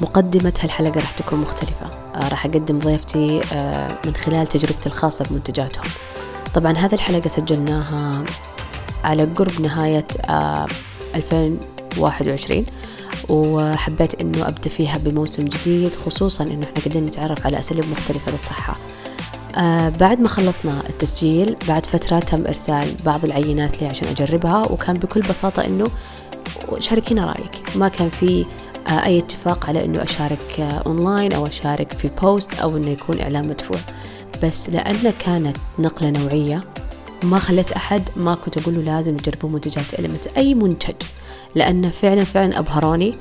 مقدمة 0.00 0.52
هالحلقة 0.62 1.00
راح 1.00 1.10
تكون 1.12 1.38
مختلفة. 1.38 1.86
آه 2.14 2.28
راح 2.28 2.46
أقدم 2.46 2.78
ضيفتي 2.78 3.40
آه 3.52 3.98
من 4.06 4.14
خلال 4.14 4.46
تجربتي 4.46 4.86
الخاصة 4.88 5.24
بمنتجاتهم. 5.24 5.84
طبعا 6.54 6.72
هذه 6.72 6.94
الحلقة 6.94 7.28
سجلناها 7.28 8.22
على 9.04 9.24
قرب 9.24 9.60
نهاية 9.60 10.06
آه 10.28 10.66
2021 11.14 12.66
وحبيت 13.28 14.20
إنه 14.20 14.48
أبدأ 14.48 14.68
فيها 14.70 14.98
بموسم 14.98 15.44
جديد 15.44 15.94
خصوصا 15.94 16.44
إنه 16.44 16.64
إحنا 16.64 16.80
قاعدين 16.80 17.06
نتعرف 17.06 17.46
على 17.46 17.58
أساليب 17.58 17.84
مختلفة 17.90 18.32
للصحة. 18.32 18.76
آه 19.56 19.88
بعد 19.88 20.20
ما 20.20 20.28
خلصنا 20.28 20.82
التسجيل 20.88 21.56
بعد 21.68 21.86
فترة 21.86 22.18
تم 22.18 22.46
إرسال 22.46 22.94
بعض 23.06 23.24
العينات 23.24 23.82
لي 23.82 23.88
عشان 23.88 24.08
أجربها 24.08 24.72
وكان 24.72 24.98
بكل 24.98 25.20
بساطة 25.20 25.64
إنه 25.64 25.86
شاركينا 26.78 27.26
رأيك. 27.26 27.62
ما 27.76 27.88
كان 27.88 28.08
في 28.08 28.46
آه 28.86 29.06
أي 29.06 29.18
اتفاق 29.18 29.66
على 29.66 29.84
إنه 29.84 30.02
أشارك 30.02 30.60
آه 30.60 30.82
أونلاين 30.86 31.32
أو 31.32 31.46
أشارك 31.46 31.92
في 31.92 32.10
post 32.22 32.58
أو 32.58 32.76
إنه 32.76 32.90
يكون 32.90 33.20
إعلان 33.20 33.48
مدفوع. 33.48 33.78
بس 34.42 34.70
لأن 34.70 35.12
كانت 35.18 35.56
نقلة 35.78 36.10
نوعية 36.10 36.64
ما 37.22 37.38
خليت 37.38 37.72
أحد 37.72 38.02
ما 38.16 38.34
كنت 38.34 38.58
أقول 38.58 38.74
له 38.74 38.80
لازم 38.80 39.16
تجربوا 39.16 39.48
منتجات 39.50 39.94
Element 39.98 40.26
أي 40.26 40.54
منتج. 40.54 40.94
لأن 41.54 41.90
فعلا 41.90 42.24
فعلا 42.24 42.58
أبهروني 42.58 43.18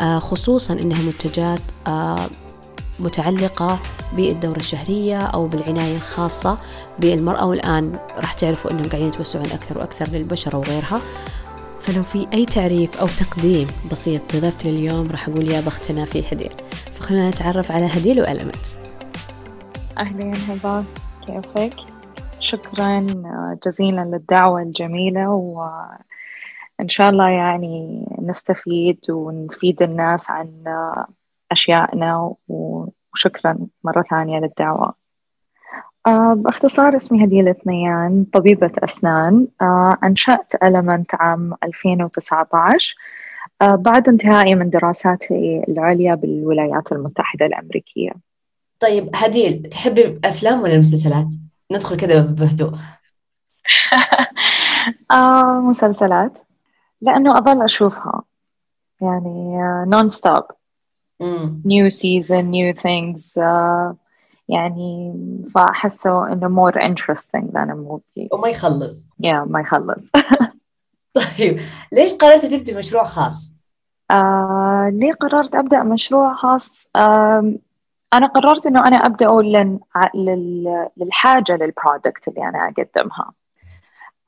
آه 0.00 0.18
خصوصا 0.18 0.74
إنها 0.74 1.02
منتجات 1.02 1.60
آه 1.86 2.26
متعلقة 3.00 3.78
بالدورة 4.16 4.58
الشهرية 4.58 5.22
أو 5.22 5.46
بالعناية 5.46 5.96
الخاصة 5.96 6.58
بالمرأة. 6.98 7.46
والآن 7.46 7.98
راح 8.16 8.32
تعرفوا 8.32 8.70
أنهم 8.70 8.88
قاعدين 8.88 9.08
يتوسعون 9.08 9.44
أكثر 9.44 9.78
وأكثر 9.78 10.08
للبشرة 10.08 10.56
وغيرها. 10.58 11.00
فلو 11.80 12.02
في 12.02 12.26
أي 12.32 12.44
تعريف 12.44 13.00
أو 13.00 13.06
تقديم 13.06 13.66
بسيط 13.90 14.34
لضيفتي 14.34 14.70
اليوم 14.70 15.10
راح 15.10 15.28
أقول 15.28 15.48
يا 15.48 15.60
بختنا 15.60 16.04
في 16.04 16.22
هديل 16.32 16.52
فخلونا 16.92 17.30
نتعرف 17.30 17.72
على 17.72 17.86
هديل 17.86 18.20
وألمنت 18.20 18.66
أهلين 19.98 20.34
هبة 20.34 20.84
كيفك؟ 21.26 21.74
شكرا 22.40 23.06
جزيلا 23.66 24.00
للدعوة 24.00 24.62
الجميلة 24.62 25.30
وإن 25.30 26.88
شاء 26.88 27.10
الله 27.10 27.28
يعني 27.28 28.06
نستفيد 28.22 29.10
ونفيد 29.10 29.82
الناس 29.82 30.30
عن 30.30 30.64
أشيائنا 31.52 32.34
وشكرا 32.48 33.58
مرة 33.84 34.02
ثانية 34.02 34.38
للدعوة. 34.38 34.94
آه 36.06 36.34
باختصار 36.34 36.96
اسمي 36.96 37.24
هديل 37.24 37.54
ثنيان 37.54 38.24
طبيبة 38.32 38.70
أسنان 38.84 39.46
آه 39.60 39.96
أنشأت 40.04 40.52
ألمنت 40.62 41.14
عام 41.14 41.54
2019 41.64 42.94
آه 43.62 43.74
بعد 43.74 44.08
انتهائي 44.08 44.54
من 44.54 44.70
دراساتي 44.70 45.64
العليا 45.68 46.14
بالولايات 46.14 46.92
المتحدة 46.92 47.46
الأمريكية. 47.46 48.12
طيب 48.80 49.10
هديل 49.14 49.62
تحبي 49.62 50.20
أفلام 50.24 50.62
ولا 50.62 50.78
مسلسلات؟ 50.78 51.34
ندخل 51.72 51.96
كذا 51.96 52.20
بهدوء. 52.20 52.72
آه 55.10 55.60
مسلسلات. 55.60 56.38
لأنه 57.00 57.38
أظل 57.38 57.62
أشوفها. 57.62 58.22
يعني 59.00 59.56
نون 59.86 60.08
ستوب 60.08 60.42
new 61.66 61.90
season 61.90 62.44
new 62.50 62.72
things 62.72 63.36
uh, 63.36 63.94
يعني 64.48 65.14
فأحسه 65.54 66.32
إنه 66.32 66.48
more 66.48 66.74
interesting 66.74 67.52
than 67.52 67.70
a 67.70 67.74
movie 67.74 68.28
وما 68.32 68.48
يخلص 68.48 69.06
yeah 69.22 69.46
ما 69.46 69.60
يخلص 69.60 70.10
طيب 71.18 71.60
ليش 71.92 72.14
قررتي 72.14 72.48
تبدي 72.48 72.74
مشروع 72.74 73.04
خاص؟ 73.04 73.56
آه 74.10 74.90
ليه 74.92 75.12
قررت 75.12 75.54
أبدأ 75.54 75.82
مشروع 75.82 76.34
خاص؟ 76.34 76.88
آه 76.96 77.52
أنا 78.14 78.26
قررت 78.26 78.66
إنه 78.66 78.86
أنا 78.86 78.96
أبدأه 78.96 79.40
لل... 79.40 79.78
لل... 80.14 80.88
للحاجة 80.96 81.52
لل 81.52 81.69
product 81.69 82.28
اللي 82.28 82.48
أنا 82.48 82.58
أقدمها 82.68 83.32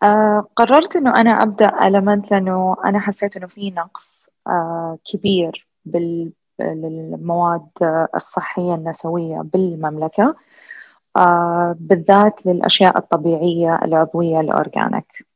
آه 0.02 0.48
قررت 0.56 0.96
إنه 0.96 1.20
أنا 1.20 1.30
أبدأ 1.30 1.86
Element 1.86 2.30
لأنه 2.30 2.76
أنا 2.84 3.00
حسيت 3.00 3.36
إنه 3.36 3.46
في 3.46 3.70
نقص 3.70 4.28
آه 4.46 4.98
كبير 5.12 5.68
بال 5.84 6.32
للمواد 6.60 7.68
الصحية 8.14 8.74
النسوية 8.74 9.40
بالمملكة 9.52 10.34
آه 11.16 11.76
بالذات 11.80 12.46
للأشياء 12.46 12.98
الطبيعية 12.98 13.80
العضوية 13.84 14.40
ال 14.40 14.51
organic 14.52 15.30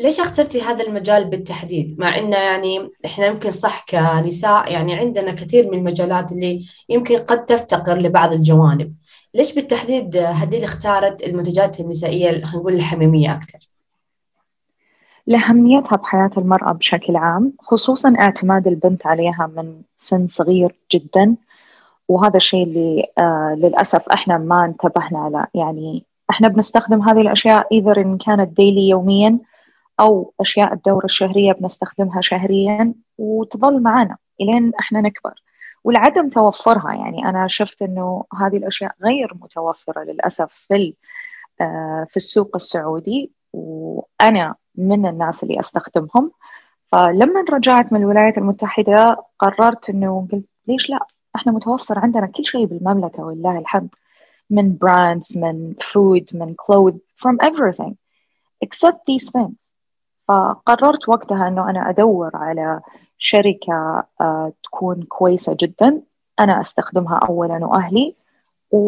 ليش 0.00 0.20
اخترتي 0.20 0.62
هذا 0.62 0.84
المجال 0.86 1.24
بالتحديد؟ 1.30 1.98
مع 1.98 2.18
إنه 2.18 2.36
يعني 2.36 2.90
إحنا 3.04 3.26
يمكن 3.26 3.50
صح 3.50 3.84
كنساء 3.90 4.72
يعني 4.72 4.94
عندنا 4.94 5.32
كثير 5.32 5.70
من 5.70 5.78
المجالات 5.78 6.32
اللي 6.32 6.64
يمكن 6.88 7.16
قد 7.16 7.46
تفتقر 7.46 7.98
لبعض 7.98 8.32
الجوانب. 8.32 8.94
ليش 9.34 9.54
بالتحديد 9.54 10.16
هديل 10.16 10.64
اختارت 10.64 11.26
المنتجات 11.26 11.80
النسائية 11.80 12.30
خلينا 12.30 12.56
نقول 12.56 12.74
الحميمية 12.74 13.32
أكثر؟ 13.32 13.58
لأهميتها 15.26 15.96
بحياة 15.96 16.30
المرأة 16.36 16.72
بشكل 16.72 17.16
عام 17.16 17.52
خصوصا 17.60 18.14
اعتماد 18.20 18.66
البنت 18.66 19.06
عليها 19.06 19.50
من 19.56 19.82
سن 19.96 20.26
صغير 20.28 20.74
جدا. 20.92 21.36
وهذا 22.08 22.36
الشيء 22.36 22.62
اللي 22.62 23.06
آه 23.18 23.54
للأسف 23.58 24.08
إحنا 24.08 24.38
ما 24.38 24.64
انتبهنا 24.64 25.28
له. 25.28 25.46
يعني 25.54 26.04
إحنا 26.30 26.48
بنستخدم 26.48 27.02
هذه 27.02 27.20
الأشياء 27.20 27.66
إذا 27.72 27.96
إن 27.96 28.18
كانت 28.18 28.56
ديلي 28.56 28.88
يوميا 28.88 29.38
أو 30.00 30.32
أشياء 30.40 30.72
الدورة 30.72 31.04
الشهرية 31.04 31.52
بنستخدمها 31.52 32.20
شهريا 32.20 32.94
وتظل 33.18 33.82
معنا 33.82 34.16
إلين 34.40 34.72
إحنا 34.80 35.00
نكبر. 35.00 35.34
ولعدم 35.84 36.28
توفرها 36.28 36.94
يعني 36.94 37.28
أنا 37.28 37.48
شفت 37.48 37.82
إنه 37.82 38.24
هذه 38.40 38.56
الأشياء 38.56 38.94
غير 39.02 39.34
متوفرة 39.40 40.02
للأسف 40.02 40.52
في 40.68 40.94
آه 41.60 42.06
في 42.10 42.16
السوق 42.16 42.50
السعودي. 42.54 43.32
وأنا 43.52 44.54
من 44.76 45.06
الناس 45.06 45.42
اللي 45.42 45.60
أستخدمهم. 45.60 46.30
فلما 46.92 47.44
رجعت 47.50 47.92
من 47.92 48.00
الولايات 48.00 48.38
المتحدة 48.38 49.16
قررت 49.38 49.90
إنه 49.90 50.28
قلت 50.32 50.44
ليش 50.68 50.90
لا؟ 50.90 51.06
إحنا 51.36 51.52
متوفر 51.52 51.98
عندنا 51.98 52.26
كل 52.26 52.44
شيء 52.44 52.64
بالمملكة 52.66 53.24
ولله 53.24 53.58
الحمد. 53.58 53.88
من 54.50 54.76
brands 54.76 55.38
من 55.38 55.74
food 55.80 56.30
من 56.34 56.54
clothes 56.62 56.98
from 57.16 57.36
everything 57.48 57.94
except 58.64 58.98
these 59.10 59.30
things. 59.30 59.70
فقررت 60.28 61.08
وقتها 61.08 61.48
إنه 61.48 61.70
أنا 61.70 61.90
أدور 61.90 62.30
على 62.34 62.80
شركة 63.18 64.04
uh, 64.22 64.52
تكون 64.64 65.02
كويسة 65.02 65.56
جدا. 65.60 66.02
أنا 66.40 66.60
أستخدمها 66.60 67.20
اولا 67.28 67.66
وأهلي. 67.66 68.16
و... 68.70 68.78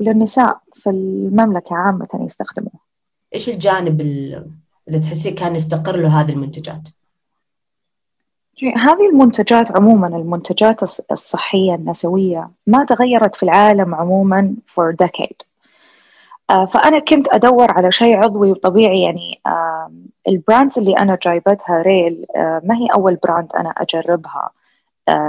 وللنساء 0.00 0.60
في 0.74 0.90
المملكة 0.90 1.76
عامة 1.76 2.08
يستخدموها. 2.14 2.85
إيش 3.36 3.48
الجانب 3.48 4.00
اللي 4.00 4.98
تحسيه 4.98 5.34
كان 5.34 5.56
يفتقر 5.56 5.96
له 5.96 6.20
هذه 6.20 6.32
المنتجات؟ 6.32 6.88
هذه 8.76 9.08
المنتجات 9.12 9.76
عموما 9.76 10.06
المنتجات 10.06 10.82
الصحية 11.12 11.74
النسوية 11.74 12.50
ما 12.66 12.84
تغيرت 12.84 13.36
في 13.36 13.42
العالم 13.42 13.94
عموما 13.94 14.54
for 14.66 14.94
decade. 15.04 15.46
فأنا 16.48 16.98
كنت 16.98 17.28
أدور 17.28 17.70
على 17.70 17.92
شيء 17.92 18.16
عضوي 18.16 18.50
وطبيعي 18.50 19.02
يعني 19.02 19.40
ال 20.28 20.35
brands 20.35 20.78
اللي 20.78 20.92
أنا 20.98 21.18
جايبتها 21.22 21.82
Rael 21.82 22.26
ما 22.36 22.76
هي 22.76 22.86
أول 22.94 23.14
brand 23.14 23.52
أنا 23.52 23.70
أجربها 23.76 24.50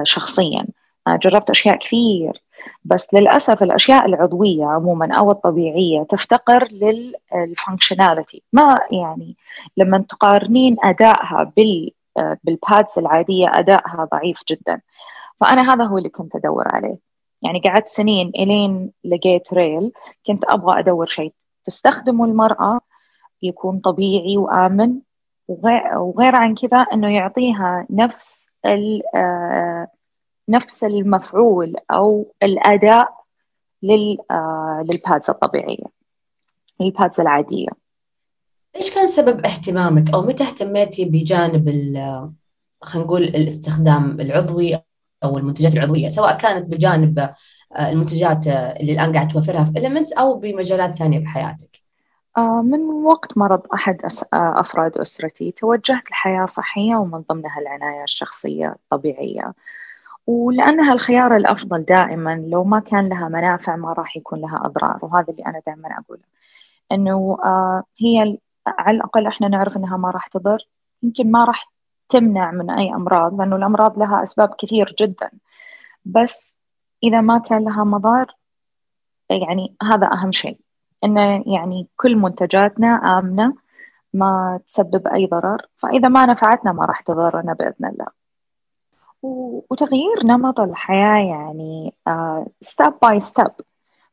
شخصيا. 0.04 0.66
جربت 1.08 1.50
أشياء 1.50 1.78
كثير. 1.78 2.42
بس 2.86 3.14
للأسف 3.14 3.64
الأشياء 3.64 4.06
العضوية 4.06 4.66
عموما 4.66 5.16
أو 5.16 5.32
الطبيعية 5.32 6.04
تفتقر 6.04 6.68
لل 6.72 6.95
functionality 6.95 8.44
ما 8.54 8.76
يعني 8.92 9.36
لما 9.78 9.98
تقارنين 9.98 10.78
أدائها 10.84 11.52
بال 11.58 11.92
بالبادز 12.44 13.00
العادية 13.00 13.52
أدائها 13.54 14.08
ضعيف 14.12 14.42
جدا. 14.50 14.82
فأنا 15.40 15.74
هذا 15.74 15.86
هو 15.86 15.98
اللي 15.98 16.10
كنت 16.10 16.36
أدور 16.36 16.66
عليه. 16.74 16.98
يعني 17.42 17.62
قعدت 17.68 17.88
سنين 17.88 18.32
إلين 18.36 18.92
لقيت 19.04 19.54
ريل 19.54 19.92
كنت 20.28 20.44
أبغى 20.50 20.80
أدور 20.80 21.06
شيء. 21.06 21.34
تستخدمه 21.66 22.26
المرأة 22.26 22.80
يكون 23.42 23.80
طبيعي 23.80 24.38
وآمن 24.38 25.00
وغير 25.48 26.36
عن 26.36 26.56
كذا 26.56 26.78
أنه 26.78 27.16
يعطيها 27.16 27.86
نفس 27.90 28.50
نفس 30.50 30.84
المفعول 30.84 31.76
أو 31.92 32.34
الأداء 32.44 33.18
لل 33.84 34.18
آه 34.32 34.86
للبادز 34.90 35.30
الطبيعية 35.30 35.86
ال 36.82 36.89
pads 36.89 37.20
العادية. 37.20 37.70
إيش 38.76 38.96
كان 38.96 39.08
سبب 39.08 39.46
اهتمامك 39.46 40.14
أو 40.14 40.22
متى 40.22 40.44
اهتميتي 40.44 41.06
بجانب 41.06 41.70
خلينا 42.82 43.08
نقول 43.08 43.24
الاستخدام 43.24 44.22
العضوي 44.22 44.80
أو 45.24 45.38
المنتجات 45.38 45.74
العضوية 45.74 46.08
سواء 46.08 46.38
كانت 46.38 46.72
بجانب 46.72 47.30
المنتجات 47.80 48.48
اللي 48.48 48.92
الآن 48.92 49.14
قاعد 49.14 49.28
توفرها 49.28 49.64
في 49.64 49.80
Elements 49.80 50.14
أو 50.14 50.40
بمجالات 50.40 50.94
ثانية 50.94 51.20
بحياتك؟ 51.20 51.82
آه، 52.38 52.62
من 52.62 52.80
وقت 52.80 53.38
مرض 53.38 53.62
أحد 53.74 54.02
آه، 54.34 54.60
أفراد 54.60 54.98
أسرتي 54.98 55.52
توجهت 55.52 56.12
لحياة 56.12 56.46
صحية 56.46 56.96
ومن 56.96 57.24
ضمنها 57.30 57.60
العناية 57.60 58.04
الشخصية 58.04 58.68
الطبيعية. 58.68 59.54
ولأنها 60.28 60.94
الخيار 60.94 61.36
الأفضل 61.36 61.84
دائما 61.84 62.36
لو 62.36 62.64
ما 62.64 62.80
كان 62.80 63.10
لها 63.10 63.30
منافع 63.30 63.76
ما 63.76 63.94
راح 63.94 64.18
يكون 64.18 64.42
لها 64.42 64.62
أضرار 64.66 65.00
وهذا 65.02 65.26
اللي 65.30 65.46
أنا 65.46 65.62
دائما 65.68 65.90
أقوله. 66.00 66.22
إنه 66.92 67.38
آه، 67.46 67.84
هي 67.98 68.38
على 68.68 68.98
الأقل 68.98 69.28
إحنا 69.28 69.48
نعرف 69.48 69.78
إنها 69.78 69.98
ما 69.98 70.12
راح 70.12 70.28
تضر 70.28 70.68
يمكن 71.04 71.32
ما 71.32 71.44
راح 71.44 71.72
تمنع 72.10 72.52
من 72.52 72.70
أي 72.70 72.94
أمراض 72.94 73.40
لأنه 73.40 73.56
الأمراض 73.56 74.00
لها 74.00 74.24
أسباب 74.24 74.56
كثير 74.60 74.96
جدا. 75.00 75.32
بس 76.06 76.58
إذا 77.04 77.22
ما 77.22 77.38
كان 77.38 77.66
لها 77.66 77.84
مضار 77.84 78.36
يعني 79.30 79.76
هذا 79.84 80.12
أهم 80.14 80.32
شيء. 80.32 80.60
إنه 81.04 81.44
يعني 81.48 81.88
كل 81.98 82.16
منتجاتنا 82.16 83.20
آمنة 83.20 83.54
ما 84.14 84.60
تسبب 84.68 85.08
أي 85.08 85.26
ضرر. 85.26 85.66
فإذا 85.78 86.10
ما 86.10 86.26
نفعتنا 86.26 86.72
ما 86.72 86.86
راح 86.86 87.02
تضرنا 87.02 87.54
بإذن 87.54 87.86
الله. 87.86 88.27
وتغيير 89.22 90.24
نمط 90.24 90.60
الحياة 90.60 91.26
يعني 91.26 91.94
step 92.62 92.94
by 93.02 93.20
step 93.20 93.52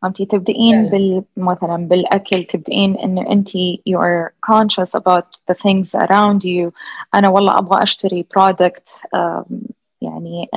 فهمتي؟ 0.02 0.26
تبدأين 0.26 0.86
بال 0.86 1.24
مثلا 1.36 1.88
بالأكل 1.88 2.44
تبدأين 2.44 2.96
إنه 2.96 3.30
أنت 3.30 3.48
you 3.88 3.98
are 3.98 4.34
conscious 4.52 4.94
about 4.94 5.26
the 5.50 5.54
things 5.54 5.94
around 5.94 6.44
you. 6.44 6.72
أنا 7.14 7.28
والله 7.28 7.58
أبغى 7.58 7.82
أشتري 7.82 8.26
product 8.38 9.08
يعني 10.00 10.48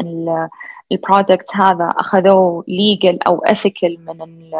ال 0.91 0.99
product 0.99 1.55
هذا 1.55 1.85
أخذوه 1.85 2.63
legal 2.63 3.17
أو 3.27 3.45
ethical 3.45 3.99
من 3.99 4.51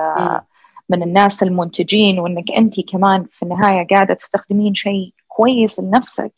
من 0.90 1.04
الناس 1.04 1.44
المنتجين 1.44 2.19
وإنك 2.19 2.51
أنت 2.51 2.80
كمان 2.80 3.25
في 3.31 3.44
النهاية 3.44 3.88
قاعدة 3.88 4.13
تستخدمين 4.13 4.74
شيء 4.74 5.13
كويس 5.28 5.80
لنفسك. 5.80 6.31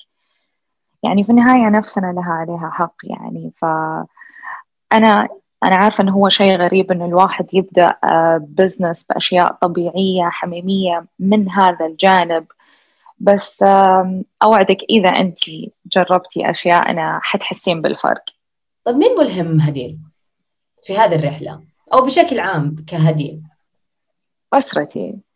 يعني 1.04 1.24
في 1.24 1.30
النهاية 1.30 1.70
نفسنا 1.70 2.12
لها 2.12 2.32
عليها 2.32 2.70
حق 2.74 2.96
يعني. 3.04 3.52
فأنا 3.62 5.28
أنا 5.64 5.76
عارفة 5.76 6.02
إنه 6.02 6.12
هو 6.12 6.30
شيء 6.30 6.58
غريب 6.58 6.92
إنه 6.92 7.06
الواحد 7.06 7.48
يبدأ 7.54 7.96
بزنس 8.40 9.06
آه، 9.10 9.14
بأشياء 9.14 9.54
طبيعية 9.62 10.30
حميمية 10.30 11.06
من 11.20 11.50
هذا 11.50 11.86
الجانب. 11.86 12.46
بس 13.20 13.64
أوعدك 14.44 14.78
إذا 14.90 15.10
أنت 15.10 15.40
جربتي 15.86 16.50
أشياء 16.50 16.90
أنا 16.90 17.20
حتحسين 17.24 17.82
بالفرق. 17.82 18.24
طيب 18.84 18.96
مين 18.96 19.16
ملهم 19.20 19.62
هديل 19.62 20.00
في 20.84 20.98
هذه 20.98 21.16
الرحلة؟ 21.16 21.62
أو 21.94 22.02
بشكل 22.02 22.40
عام 22.40 22.76
كهديل؟ 22.88 23.42
أسرتي. 24.54 25.29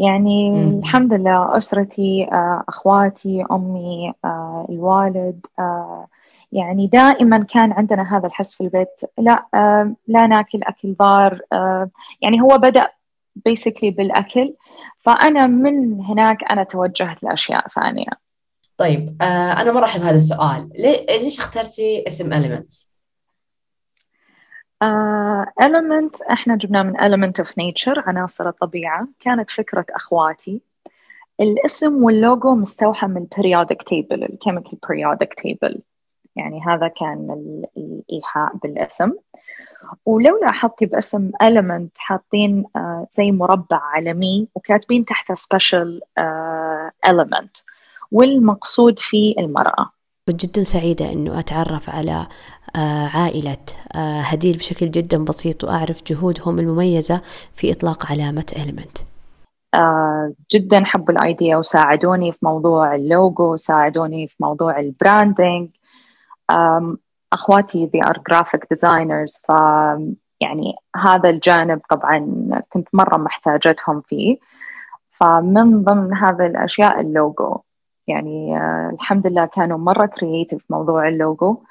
يعني 0.00 0.50
مم. 0.50 0.78
الحمد 0.78 1.12
لله 1.12 1.56
أسرتي 1.56 2.28
آه، 2.32 2.64
أخواتي 2.68 3.44
أمي 3.52 4.12
آه، 4.24 4.66
الوالد 4.70 5.46
آه، 5.58 6.06
يعني 6.52 6.86
دائما 6.86 7.44
كان 7.44 7.72
عندنا 7.72 8.16
هذا 8.16 8.26
الحس 8.26 8.54
في 8.54 8.60
البيت 8.60 9.00
لا 9.18 9.46
لا 10.08 10.26
ناكل 10.26 10.60
أكل 10.62 10.94
ضار 10.94 11.40
يعني 12.22 12.40
هو 12.40 12.58
بدأ 12.58 12.88
basically 13.36 13.90
بالأكل 13.90 14.54
فأنا 14.98 15.46
من 15.46 16.00
هناك 16.00 16.50
أنا 16.50 16.64
توجهت 16.64 17.22
لأشياء 17.22 17.68
ثانية 17.68 18.10
طيب 18.76 19.16
أنا 19.22 19.72
مرحب 19.72 20.00
بهذا 20.00 20.16
السؤال 20.16 20.70
ليش 21.08 21.38
اخترتي 21.38 22.04
اسم 22.06 22.30
Elements؟ 22.30 22.89
Uh, 24.84 25.44
element 25.62 26.30
إحنا 26.30 26.56
جبناه 26.56 26.82
من 26.82 26.96
element 26.96 27.44
of 27.44 27.48
nature 27.48 27.98
عناصر 28.08 28.48
الطبيعة. 28.48 29.08
كانت 29.20 29.50
فكرة 29.50 29.86
أخواتي. 29.90 30.62
الاسم 31.40 32.04
واللوجو 32.04 32.54
مستوحى 32.54 33.06
من 33.06 33.26
periodic 33.34 33.76
table 33.76 34.22
ال 34.22 34.28
chemical 34.28 34.78
periodic 34.86 35.42
table. 35.42 35.78
يعني 36.36 36.60
هذا 36.66 36.88
كان 36.88 37.36
الإيحاء 37.76 38.56
بالاسم. 38.56 39.12
ولو 40.06 40.40
لاحظتي 40.42 40.86
باسم 40.86 41.30
element 41.42 41.90
حاطين 41.96 42.64
uh, 42.78 42.80
زي 43.10 43.32
مربع 43.32 43.80
عالمي 43.82 44.48
وكاتبين 44.54 45.04
تحته 45.04 45.34
special 45.34 46.00
uh, 46.20 47.10
element. 47.10 47.62
والمقصود 48.12 48.98
فيه 48.98 49.38
المرأة. 49.38 49.90
جدا 50.30 50.62
سعيدة 50.62 51.12
أنه 51.12 51.38
أتعرف 51.38 51.90
على 51.90 52.12
آه، 52.12 52.28
عائلة. 53.14 53.56
آه، 53.94 54.20
هديل 54.20 54.56
بشكل 54.56 54.90
جدا 54.90 55.24
بسيط 55.24 55.64
وأعرف 55.64 56.02
جهودهم 56.06 56.58
المميزة 56.58 57.20
في 57.54 57.72
إطلاق 57.72 58.06
علامة 58.12 58.46
Element 58.56 58.98
آه، 59.74 60.32
جدا 60.52 60.84
حبوا 60.84 61.14
ال 61.14 61.22
idea 61.22 61.56
وساعدوني 61.56 62.32
في 62.32 62.38
موضوع 62.42 62.94
اللوجو 62.94 63.56
ساعدوني 63.56 64.26
في 64.28 64.34
موضوع 64.40 64.80
ال 64.80 64.90
branding 64.90 65.68
أخواتي 67.32 67.90
they 67.94 68.08
are 68.08 68.18
graphic 68.18 68.60
designers 68.74 69.40
ف 69.44 69.52
يعني 70.40 70.74
هذا 70.96 71.30
الجانب 71.30 71.80
طبعا 71.90 72.48
كنت 72.68 72.88
مرة 72.92 73.16
محتاجتهم 73.16 74.00
فيه. 74.00 74.38
فمن 75.10 75.84
ضمن 75.84 76.14
هذه 76.14 76.46
الأشياء 76.46 77.00
اللوجو. 77.00 77.58
يعني 78.06 78.58
الحمد 78.92 79.26
لله 79.26 79.44
كانوا 79.46 79.78
مرة 79.78 80.06
creative 80.06 80.66
في 80.66 80.72
موضوع 80.72 81.08
اللوجو. 81.08 81.62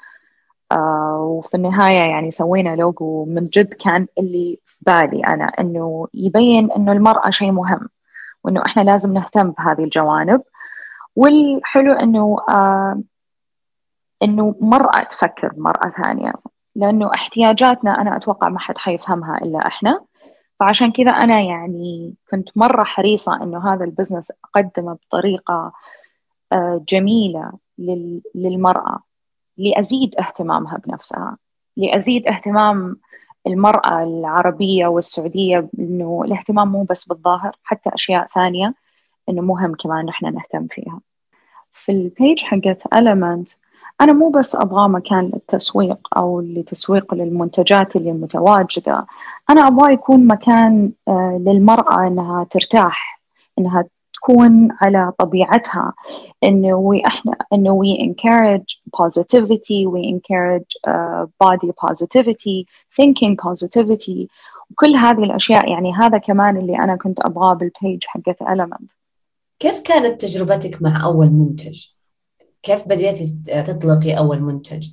آه 0.72 1.18
وفي 1.20 1.54
النهاية 1.56 2.10
يعني 2.10 2.30
سوينا 2.30 2.76
لوجو 2.76 3.24
من 3.24 3.44
جد 3.44 3.74
كان 3.74 4.06
اللي 4.18 4.58
في 4.64 4.76
بالي 4.86 5.20
أنا 5.26 5.44
إنه 5.44 6.08
يبين 6.14 6.72
إنه 6.72 6.92
المرأة 6.92 7.30
شيء 7.30 7.52
مهم 7.52 7.88
وإنه 8.44 8.62
إحنا 8.66 8.82
لازم 8.82 9.12
نهتم 9.14 9.50
بهذه 9.50 9.84
الجوانب. 9.84 10.42
والحلو 11.16 11.92
إنه 11.92 12.36
آه 12.50 13.00
إنه 14.22 14.54
مرأة 14.60 15.02
تفكر 15.02 15.52
مرأة 15.56 15.90
ثانية 16.04 16.32
لأنه 16.76 17.10
احتياجاتنا 17.14 18.00
أنا 18.00 18.16
أتوقع 18.16 18.48
ما 18.48 18.58
حد 18.58 18.78
حيفهمها 18.78 19.38
إلا 19.38 19.66
إحنا. 19.66 20.00
فعشان 20.60 20.92
كذا 20.92 21.10
أنا 21.10 21.40
يعني 21.40 22.14
كنت 22.30 22.48
مرة 22.56 22.84
حريصة 22.84 23.42
إنه 23.42 23.72
هذا 23.74 23.84
البزنس 23.84 24.32
أقدمه 24.44 24.92
بطريقة 25.08 25.72
آه 26.52 26.84
جميلة 26.88 27.52
للمرأة. 28.34 28.98
لأزيد 29.60 30.14
اهتمامها 30.14 30.78
بنفسها 30.86 31.36
لأزيد 31.76 32.28
اهتمام 32.28 32.96
المرأة 33.46 34.02
العربية 34.02 34.86
والسعودية 34.86 35.68
إنه 35.78 36.22
الاهتمام 36.24 36.72
مو 36.72 36.82
بس 36.82 37.08
بالظاهر 37.08 37.56
حتى 37.64 37.90
أشياء 37.94 38.26
ثانية 38.34 38.74
إنه 39.28 39.42
مهم 39.42 39.74
كمان 39.74 40.06
نحن 40.06 40.34
نهتم 40.34 40.66
فيها. 40.66 41.00
في 41.72 41.92
البيج 41.92 42.42
حقت 42.42 42.82
Element 42.94 43.54
أنا 44.00 44.12
مو 44.12 44.28
بس 44.28 44.56
أبغى 44.56 44.88
مكان 44.88 45.24
للتسويق 45.34 45.98
أو 46.16 46.40
لتسويق 46.40 47.14
للمنتجات 47.14 47.96
اللي 47.96 48.12
متواجدة 48.12 49.06
أنا 49.50 49.66
أبغى 49.66 49.92
يكون 49.92 50.26
مكان 50.26 50.92
آه، 51.08 51.40
للمرأة 51.46 52.06
إنها 52.06 52.44
ترتاح 52.44 53.20
إنها 53.58 53.84
تكون 54.20 54.68
على 54.80 55.12
طبيعتها. 55.18 55.92
إنه 56.44 57.00
أحنا 57.06 57.36
إنه 57.52 57.82
we 57.82 57.98
encourage 57.98 58.80
positivity 59.02 59.86
we 59.86 60.02
encourage 60.14 60.72
uh, 60.88 61.26
body 61.44 61.72
positivity 61.86 62.66
thinking 63.00 63.36
positivity. 63.36 64.28
وكل 64.70 64.96
هذه 64.96 65.24
الأشياء 65.24 65.70
يعني 65.70 65.92
هذا 65.92 66.18
كمان 66.18 66.56
اللي 66.56 66.78
أنا 66.78 66.96
كنت 66.96 67.20
أبغاه 67.20 67.54
بالبيج 67.54 68.04
حقت 68.06 68.42
element. 68.42 68.86
كيف 69.58 69.80
كانت 69.80 70.20
تجربتك 70.20 70.82
مع 70.82 71.04
أول 71.04 71.30
منتج؟ 71.30 71.86
كيف 72.62 72.88
بديتي 72.88 73.24
تطلقي 73.62 74.18
أول 74.18 74.40
منتج؟ 74.40 74.88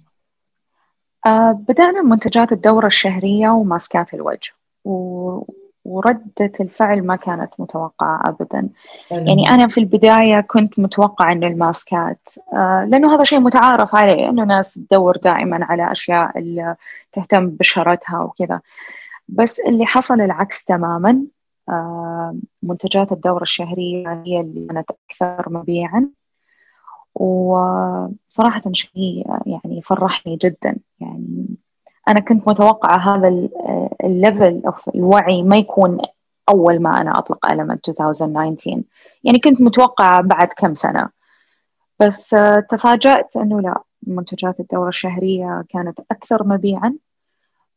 uh, 1.27 1.51
بدأنا 1.51 2.01
منتجات 2.01 2.51
الدورة 2.51 2.88
الشهرية 2.88 3.50
وماسكات 3.50 4.13
الوجه. 4.13 4.51
و... 4.86 5.56
وردة 5.88 6.51
الفعل 6.60 7.01
ما 7.06 7.15
كانت 7.15 7.50
متوقعة 7.60 8.24
أبدا. 8.25 8.70
يعني 9.12 9.50
أنا 9.50 9.67
في 9.67 9.79
البداية 9.79 10.41
كنت 10.41 10.79
متوقعة 10.79 11.32
أن 11.32 11.44
الماسكات 11.44 12.29
آه 12.53 12.86
لأنه 12.86 13.15
هذا 13.15 13.24
شيء 13.24 13.39
متعارف 13.39 13.96
عليه 13.96 14.29
أنه 14.29 14.44
ناس 14.44 14.74
تدور 14.74 15.17
دائما 15.17 15.65
على 15.65 15.91
أشياء 15.91 16.39
اللي 16.39 16.75
تهتم 17.12 17.48
ببشرتها 17.48 18.20
وكذا. 18.22 18.62
بس 19.27 19.60
اللي 19.60 19.86
حصل 19.86 20.22
العكس 20.22 20.65
تماما 20.65 21.24
آه 21.70 22.36
منتجات 22.63 23.12
الدورة 23.12 23.44
الشهرية 23.44 24.24
هي 24.25 24.39
اللي 24.41 24.67
كانت 24.67 24.91
أكثر 25.10 25.50
مبيعا. 25.50 26.10
وصراحة 27.15 28.62
شيء 28.74 29.25
يعني 29.46 29.82
فرحني 29.82 30.36
جدا 30.36 30.77
يعني 31.00 31.48
أنا 32.07 32.19
كنت 32.19 32.47
متوقعة 32.47 32.97
هذا 32.97 33.49
الليفل 34.03 34.61
أوف 34.65 34.89
الوعي 34.89 35.43
ما 35.43 35.57
يكون 35.57 35.97
أول 36.49 36.79
ما 36.79 37.01
أنا 37.01 37.17
أطلق 37.17 37.47
Element 37.47 37.79
2019 37.89 38.83
يعني 39.23 39.39
كنت 39.39 39.61
متوقعة 39.61 40.21
بعد 40.21 40.47
كم 40.47 40.73
سنة. 40.73 41.09
بس 41.99 42.33
آه، 42.33 42.59
تفاجأت 42.59 43.37
أنه 43.37 43.61
لا 43.61 43.81
منتجات 44.07 44.59
الدورة 44.59 44.89
الشهرية 44.89 45.65
كانت 45.69 45.99
أكثر 46.11 46.47
مبيعا 46.47 46.95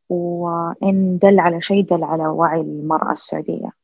وإن 0.09 1.19
دل 1.23 1.41
على 1.41 1.61
شيء 1.61 1.85
دل 1.85 2.05
على 2.05 2.27
وعي 2.27 2.61
المرأة 2.61 3.13
السعودية. 3.13 3.80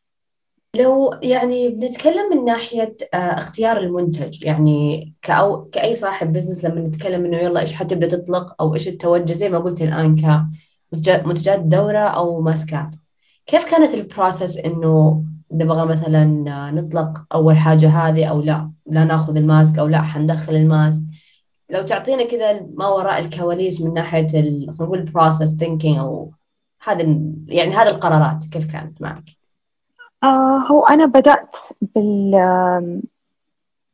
لو 0.77 1.15
يعني 1.23 1.69
بنتكلم 1.69 2.31
من 2.37 2.45
ناحية 2.45 2.97
آه، 3.15 3.17
اختيار 3.17 3.77
المنتج 3.77 4.45
يعني 4.45 5.13
كأو 5.23 5.65
كأي 5.65 5.95
صاحب 5.95 6.33
business 6.33 6.65
لما 6.65 6.81
نتكلم 6.81 7.25
إنه 7.25 7.37
يلا 7.37 7.61
إيش 7.61 7.75
حتبدأ 7.75 8.09
تطلق 8.09 8.55
أو 8.61 8.75
إيش 8.75 8.89
التوجه 8.89 9.33
زي 9.33 9.49
ما 9.49 9.59
قلت 9.59 9.83
الآن 9.83 10.17
كمنتجات 10.17 11.61
دورة 11.61 11.99
أو 11.99 12.41
ماسكات. 12.41 12.97
كيف 13.47 13.71
كانت 13.71 13.95
ال 13.95 14.03
process 14.03 14.59
إنه 14.59 15.25
نبغى 15.53 15.87
مثلا 15.87 16.25
نطلق 16.71 17.25
أول 17.35 17.57
حاجة 17.57 17.89
هذه 17.89 18.25
أو 18.25 18.41
لا؟ 18.41 18.71
لا 18.87 19.05
ناخذ 19.05 19.37
ال 19.37 19.45
mask 19.45 19.79
أو 19.79 19.87
لا 19.87 20.03
حندخل 20.03 20.57
ال 20.57 20.64
mask. 20.64 21.03
لو 21.71 21.83
تعطينا 21.83 22.25
كذا 22.25 22.67
ما 22.75 22.89
وراء 22.89 23.19
الكواليس 23.19 23.83
من 23.83 23.95
ناحية 23.95 24.27
خلينا 24.27 24.73
نقول 24.81 25.03
process 25.03 25.57
thinking 25.57 25.99
أو 25.99 26.33
هذا 26.83 27.03
يعني 27.49 27.75
هذه 27.75 27.89
القرارات 27.89 28.45
كيف 28.53 28.73
كانت 28.73 29.03
معك؟ 29.03 29.25
آه 30.25 30.59
هو 30.59 30.85
أنا 30.85 31.07
بدأت 31.07 31.57
بال 31.81 32.35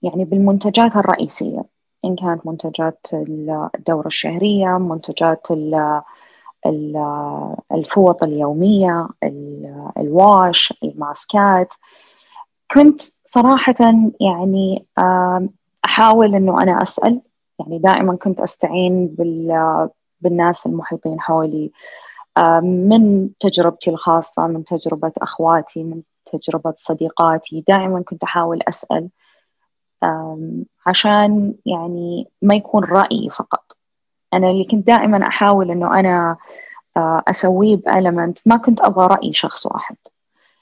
يعني 0.03 0.25
بالمنتجات 0.25 0.97
الرئيسية 0.97 1.65
إن 2.05 2.17
كانت 2.17 2.47
منتجات 2.47 3.07
الدورة 3.79 4.07
الشهرية 4.07 4.79
منتجات 4.79 5.47
الفوط 7.73 8.23
اليومية 8.23 9.09
ال 9.99 10.14
wash 10.14 10.75
الماسكات. 10.85 11.75
كنت 12.75 13.03
صراحة 13.25 13.75
يعني 14.21 14.87
أحاول 15.85 16.35
إنه 16.35 16.63
أنا 16.63 16.83
أسأل 16.83 17.21
يعني 17.59 17.79
دائما 17.79 18.17
كنت 18.17 18.41
أستعين 18.41 19.17
بالناس 20.21 20.67
المحيطين 20.67 21.21
حولي. 21.21 21.73
من 22.63 23.31
تجربتي 23.41 23.91
الخاصة 23.91 24.47
من 24.47 24.65
تجربة 24.65 25.13
أخواتي 25.19 25.83
من 25.83 26.03
تجربة 26.33 26.75
صديقاتي. 26.77 27.65
دائما 27.69 28.03
كنت 28.03 28.23
أحاول 28.23 28.63
أسأل 28.69 29.09
عشان 30.87 31.55
يعني 31.67 32.29
ما 32.43 32.55
يكون 32.55 32.85
رأيي 32.85 33.31
فقط. 33.31 33.77
أنا 34.35 34.51
اللي 34.51 34.65
كنت 34.65 34.87
دائما 34.87 35.27
أحاول 35.27 35.71
إنه 35.71 35.95
أنا 36.01 36.37
آه، 36.97 37.23
أسويه 37.29 37.77
بألمنت 37.77 38.39
ما 38.47 38.57
كنت 38.57 38.81
أبغى 38.81 39.07
رأي 39.07 39.33
شخص 39.33 39.67
واحد. 39.67 39.97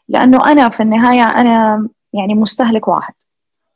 لأنه 0.08 0.38
أنا 0.46 0.68
في 0.68 0.82
النهاية 0.82 1.22
أنا 1.22 1.88
يعني 2.12 2.34
مستهلك 2.34 2.88
واحد. 2.88 3.14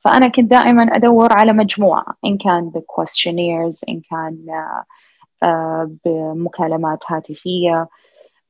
فأنا 0.00 0.28
كنت 0.28 0.50
دائما 0.50 0.82
أدور 0.96 1.32
على 1.32 1.52
مجموعة 1.52 2.06
إن 2.24 2.38
كان 2.38 2.70
بكويستشنيرز 2.70 3.80
إن 3.88 4.00
كان 4.10 4.46
آه، 5.42 5.90
بمكالمات 6.04 6.98
هاتفية. 7.06 7.88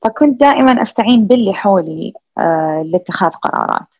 فكنت 0.04 0.40
دائما 0.40 0.82
أستعين 0.82 1.26
باللي 1.26 1.54
حولي 1.54 2.12
آه، 2.38 2.82
لاتخاذ 2.86 3.30
قرارات. 3.30 3.94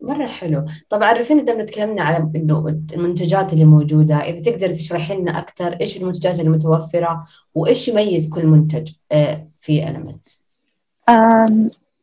مرة 0.00 0.26
حلو. 0.26 0.64
طب 0.88 1.02
عرفينا 1.02 1.42
إذا 1.42 1.64
تكلمنا 1.64 2.02
على 2.02 2.30
إنه 2.36 2.80
المنتجات 2.94 3.52
اللي 3.52 3.64
موجودة 3.64 4.16
إذا 4.16 4.50
تقدر 4.50 4.74
تشرحي 4.74 5.16
لنا 5.16 5.38
أكثر 5.38 5.72
إيش 5.80 6.02
المنتجات 6.02 6.40
المتوفرة 6.40 7.24
وإيش 7.54 7.88
يميز 7.88 8.34
كل 8.34 8.46
منتج 8.46 8.92
آه، 9.12 9.48
في 9.60 9.88
ألمنت 9.88 10.26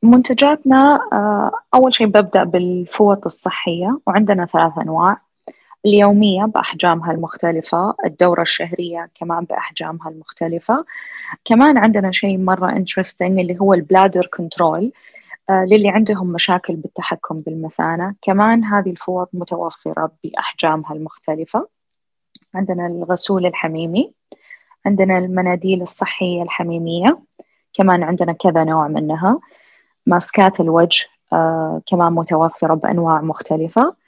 منتجاتنا 0.03 0.99
آه، 1.13 1.51
أول 1.73 1.93
شيء 1.93 2.07
ببدأ 2.07 2.43
بالفوط 2.43 3.25
الصحية 3.25 3.99
وعندنا 4.07 4.45
ثلاث 4.45 4.77
أنواع. 4.81 5.17
اليومية 5.85 6.45
بأحجامها 6.45 7.11
المختلفة 7.11 7.95
الدورة 8.05 8.41
الشهرية 8.41 9.09
كمان 9.15 9.43
بأحجامها 9.45 10.09
المختلفة. 10.09 10.85
كمان 11.45 11.77
عندنا 11.77 12.11
شيء 12.11 12.37
مرة 12.37 12.69
interesting 12.69 13.39
اللي 13.39 13.59
هو 13.61 13.73
ال 13.73 13.80
bladder 13.80 14.29
control 14.37 14.91
آه، 15.49 15.65
للي 15.65 15.89
عندهم 15.89 16.27
مشاكل 16.27 16.75
بالتحكم 16.75 17.41
بالمثانة. 17.41 18.15
كمان 18.21 18.63
هذه 18.63 18.89
الفوط 18.89 19.29
متوفرة 19.33 20.11
بأحجامها 20.23 20.93
المختلفة. 20.93 21.67
عندنا 22.55 22.87
الغسول 22.87 23.45
الحميمي 23.45 24.13
عندنا 24.85 25.17
المناديل 25.17 25.81
الصحية 25.81 26.43
الحميمية 26.43 27.19
كمان 27.73 28.03
عندنا 28.03 28.33
كذا 28.33 28.63
نوع 28.63 28.87
منها. 28.87 29.39
ماسكات 30.05 30.59
الوجه 30.59 31.05
آه 31.33 31.81
كمان 31.87 32.13
متوفرة 32.13 32.73
بأنواع 32.73 33.21
مختلفة. 33.21 34.00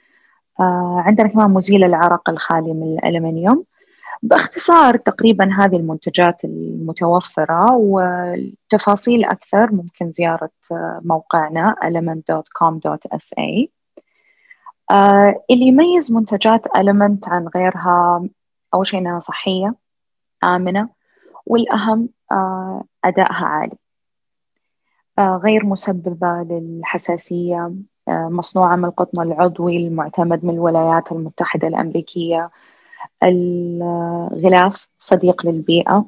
عندنا 1.06 1.28
كمان 1.28 1.50
مزيل 1.50 1.84
العرق 1.84 2.30
الخالي 2.30 2.72
من 2.72 2.98
الألمنيوم. 2.98 3.64
باختصار 4.22 4.96
تقريبا 4.96 5.50
هذه 5.52 5.76
المنتجات 5.76 6.44
المتوفرة 6.44 7.72
والتفاصيل 7.72 9.24
أكثر 9.24 9.72
ممكن 9.72 10.10
زيارة 10.10 10.50
موقعنا 11.02 11.76
element.com.sa 11.84 13.68
آه 14.90 15.44
اللي 15.50 15.66
يميز 15.66 16.12
منتجات 16.12 16.68
Element 16.68 17.28
عن 17.28 17.48
غيرها 17.56 18.28
أول 18.74 18.86
شيء 18.86 19.00
أنها 19.00 19.18
صحية 19.18 19.74
آمنة 20.44 20.88
والأهم 21.46 22.08
آه 22.32 22.84
أدائها 23.04 23.44
عالي. 23.46 23.76
آه 25.18 25.40
غير 25.44 25.66
مسببة 25.66 26.46
للحساسية 26.50 27.56
آه، 27.56 27.74
مصنوعة 28.08 28.76
من 28.76 28.84
القطن 28.84 29.22
العضوي 29.22 29.76
المعتمد 29.76 30.44
من 30.44 30.54
الولايات 30.54 31.12
المتحدة 31.12 31.68
الأمريكية. 31.68 32.50
الغلاف 33.22 34.88
صديق 34.98 35.46
للبيئة 35.46 36.06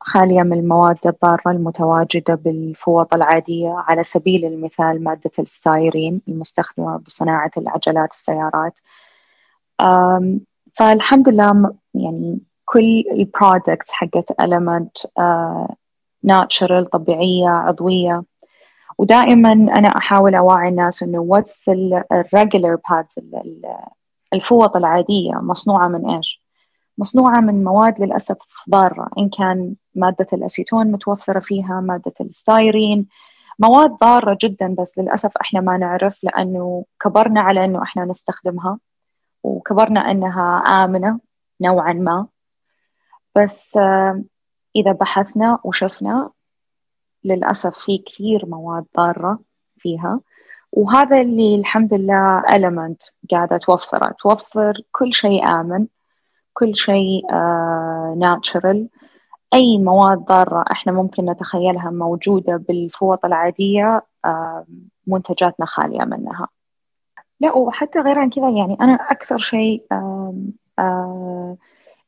خالية 0.00 0.42
من 0.42 0.52
المواد 0.58 0.96
الضارة 1.06 1.50
المتواجدة 1.50 2.34
بالفوط 2.34 3.14
العادية 3.14 3.74
على 3.88 4.04
سبيل 4.04 4.44
المثال 4.44 5.04
مادة 5.04 5.30
الستايرين 5.38 6.20
المستخدمة 6.28 6.96
بصناعة 6.96 7.50
العجلات 7.56 8.12
السيارات. 8.12 8.78
فالحمد 10.74 11.28
لله 11.28 11.74
يعني 11.94 12.38
كل 12.64 13.04
ال 13.10 13.19
products 13.19 13.92
حقت 13.92 14.40
إليمنت 14.40 14.96
natural 16.22 16.90
طبيعية 16.90 17.48
عضوية 17.48 18.22
ودائما 18.98 19.52
أنا 19.52 19.88
أحاول 19.88 20.34
أوعي 20.34 20.68
الناس 20.68 21.02
إنه 21.02 21.18
what's 21.18 21.68
ال 22.12 22.20
regular 22.20 22.78
pads 22.90 23.14
الفوط 24.34 24.76
العادية 24.76 25.34
مصنوعة 25.34 25.88
من 25.88 26.10
إيش؟ 26.10 26.42
مصنوعة 26.98 27.40
من 27.40 27.64
مواد 27.64 28.00
للأسف 28.00 28.36
ضارة 28.70 29.08
إن 29.18 29.28
كان 29.28 29.74
مادة 29.94 30.26
الأسيتون 30.32 30.92
متوفرة 30.92 31.40
فيها 31.40 31.80
مادة 31.80 32.12
الستايرين 32.20 33.06
مواد 33.58 33.90
ضارة 33.90 34.38
جدا 34.42 34.74
بس 34.78 34.98
للأسف 34.98 35.36
إحنا 35.36 35.60
ما 35.60 35.76
نعرف 35.76 36.24
لأنه 36.24 36.84
كبرنا 37.00 37.40
على 37.40 37.64
إنه 37.64 37.82
إحنا 37.82 38.04
نستخدمها 38.04 38.78
وكبرنا 39.42 40.10
إنها 40.10 40.58
آمنة 40.84 41.20
نوعا 41.60 41.92
ما 41.92 42.26
بس 43.36 43.76
آه، 43.76 44.22
إذا 44.76 44.92
بحثنا 44.92 45.58
وشفنا 45.64 46.30
للأسف 47.28 47.78
في 47.78 47.98
كثير 47.98 48.46
مواد 48.46 48.84
ضارة 48.96 49.38
فيها. 49.78 50.20
وهذا 50.72 51.20
اللي 51.20 51.54
الحمد 51.54 51.94
لله 51.94 52.42
Element 52.42 53.12
قاعدة 53.30 53.56
توفره. 53.56 54.14
توفر 54.18 54.72
كل 54.92 55.12
شيء 55.14 55.48
آمن 55.48 55.86
كل 56.52 56.76
شيء 56.76 57.32
ناتشرال 58.16 58.88
uh, 58.94 58.98
أي 59.54 59.78
مواد 59.78 60.18
ضارة 60.18 60.64
إحنا 60.72 60.92
ممكن 60.92 61.30
نتخيلها 61.30 61.90
موجودة 61.90 62.56
بالفوط 62.56 63.24
العادية 63.24 64.04
uh, 64.26 64.30
منتجاتنا 65.06 65.66
خالية 65.66 66.04
منها. 66.04 66.48
لا 67.40 67.52
وحتى 67.52 67.98
غير 67.98 68.18
عن 68.18 68.30
كذا 68.30 68.48
يعني 68.50 68.76
أنا 68.80 68.94
أكثر 68.94 69.38
شيء 69.38 69.82
uh, 69.94 71.56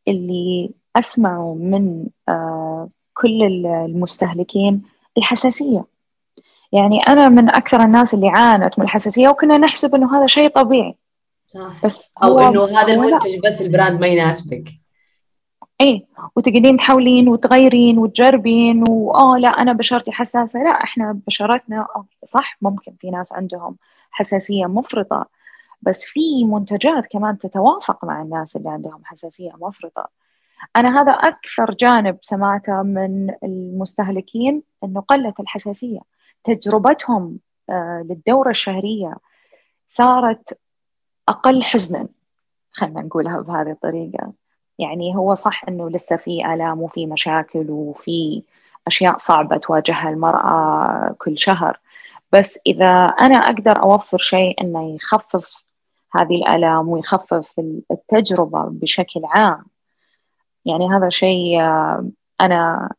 اللي 0.08 0.70
أسمعه 0.96 1.54
من 1.54 2.06
كل 3.14 3.42
المستهلكين 3.42 4.82
الحساسية. 5.18 5.84
يعني 6.72 7.00
أنا 7.00 7.28
من 7.28 7.50
أكثر 7.50 7.82
الناس 7.82 8.14
اللي 8.14 8.28
عانت 8.28 8.78
من 8.78 8.84
الحساسية 8.84 9.28
وكنا 9.28 9.58
نحسب 9.58 9.94
إنه 9.94 10.18
هذا 10.18 10.26
شيء 10.26 10.48
طبيعي. 10.48 10.96
صح 11.46 11.84
بس 11.84 12.14
أو 12.22 12.38
إنه 12.38 12.64
هذا 12.78 12.92
المنتج 12.92 13.38
بس 13.46 13.62
البراند 13.62 14.00
ما 14.00 14.06
يناسبك. 14.06 14.70
إيه. 15.80 16.06
وتقعدين 16.36 16.76
تحاولين 16.76 17.28
وتغيرين 17.28 17.98
وتجربين 17.98 18.84
واه 18.88 19.38
لا 19.38 19.48
أنا 19.48 19.72
بشرتي 19.72 20.12
حساسة. 20.12 20.62
لا 20.62 20.70
إحنا 20.70 21.20
بشرتنا 21.26 21.86
آه 21.96 22.04
صح 22.24 22.58
ممكن 22.62 22.92
في 23.00 23.10
ناس 23.10 23.32
عندهم 23.32 23.76
حساسية 24.10 24.66
مفرطة. 24.66 25.26
بس 25.82 26.04
في 26.04 26.44
منتجات 26.44 27.06
كمان 27.06 27.38
تتوافق 27.38 28.04
مع 28.04 28.22
الناس 28.22 28.56
اللي 28.56 28.68
عندهم 28.68 29.00
حساسية 29.04 29.52
مفرطة. 29.60 30.08
أنا 30.76 31.02
هذا 31.02 31.12
أكثر 31.12 31.74
جانب 31.74 32.18
سمعته 32.22 32.82
من 32.82 33.34
المستهلكين 33.44 34.62
إنه 34.84 35.00
قلت 35.00 35.40
الحساسية. 35.40 36.00
تجربتهم 36.44 37.38
آه، 37.70 38.06
للدورة 38.08 38.50
الشهرية 38.50 39.14
صارت 39.86 40.58
أقل 41.28 41.62
حزنا 41.62 42.08
خلينا 42.72 43.02
نقولها 43.02 43.40
بهذه 43.40 43.70
الطريقة. 43.70 44.32
يعني 44.78 45.16
هو 45.16 45.34
صح 45.34 45.64
أنه 45.68 45.90
لسه 45.90 46.16
في 46.16 46.46
آلام 46.54 46.82
وفي 46.82 47.06
مشاكل 47.06 47.70
وفي 47.70 48.42
أشياء 48.86 49.16
صعبة 49.16 49.56
تواجهها 49.56 50.10
المرأة 50.10 51.14
كل 51.18 51.38
شهر. 51.38 51.80
بس 52.32 52.60
إذا 52.66 52.90
أنا 53.04 53.34
أقدر 53.36 53.82
أوفر 53.82 54.18
شيء 54.18 54.60
إنه 54.60 54.94
يخفف 54.94 55.64
هذه 56.12 56.34
الآلام 56.34 56.88
ويخفف 56.88 57.60
التجربة 57.90 58.64
بشكل 58.64 59.20
عام 59.24 59.64
يعني 60.64 60.88
هذا 60.88 61.08
شيء 61.08 61.60
آه، 61.60 62.10
أنا 62.40 62.90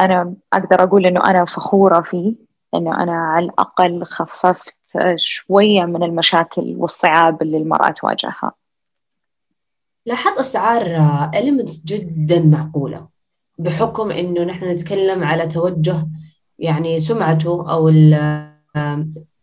أنا 0.00 0.34
أقدر 0.52 0.82
أقول 0.82 1.06
إنه 1.06 1.30
أنا 1.30 1.44
فخورة 1.44 2.00
فيه 2.00 2.34
إنه 2.74 3.02
أنا 3.02 3.12
على 3.12 3.44
الأقل 3.46 4.04
خففت 4.04 4.74
شوية 5.16 5.84
من 5.84 6.02
المشاكل 6.02 6.74
والصعاب 6.76 7.42
اللي 7.42 7.56
المرأة 7.56 7.90
تواجهها. 7.90 8.52
لاحظت 10.06 10.38
أسعار 10.38 10.82
إليمنتس 11.34 11.84
جدا 11.84 12.40
معقولة 12.40 13.08
بحكم 13.58 14.10
إنه 14.10 14.44
نحن 14.44 14.64
نتكلم 14.64 15.24
على 15.24 15.46
توجه 15.46 16.06
يعني 16.58 17.00
سمعته 17.00 17.70
أو 17.70 17.88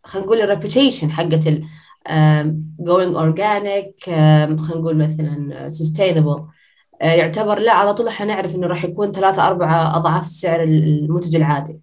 خلينا 0.03 0.25
نقول 0.25 0.41
الريبيتيشن 0.41 1.11
حقت 1.11 1.43
going 2.81 3.15
organic 3.15 4.05
خلينا 4.05 4.75
نقول 4.75 4.97
مثلا 4.97 5.69
sustainable. 5.69 6.27
آه، 6.39 6.54
يعتبر 7.01 7.59
لا 7.59 7.71
على 7.71 7.93
طول 7.93 8.07
إحنا 8.07 8.25
نعرف 8.25 8.55
إنه 8.55 8.67
راح 8.67 8.83
يكون 8.85 9.11
ثلاثة 9.11 9.47
أربعة 9.47 9.97
أضعاف 9.97 10.27
سعر 10.27 10.63
المنتج 10.63 11.35
العادي. 11.35 11.79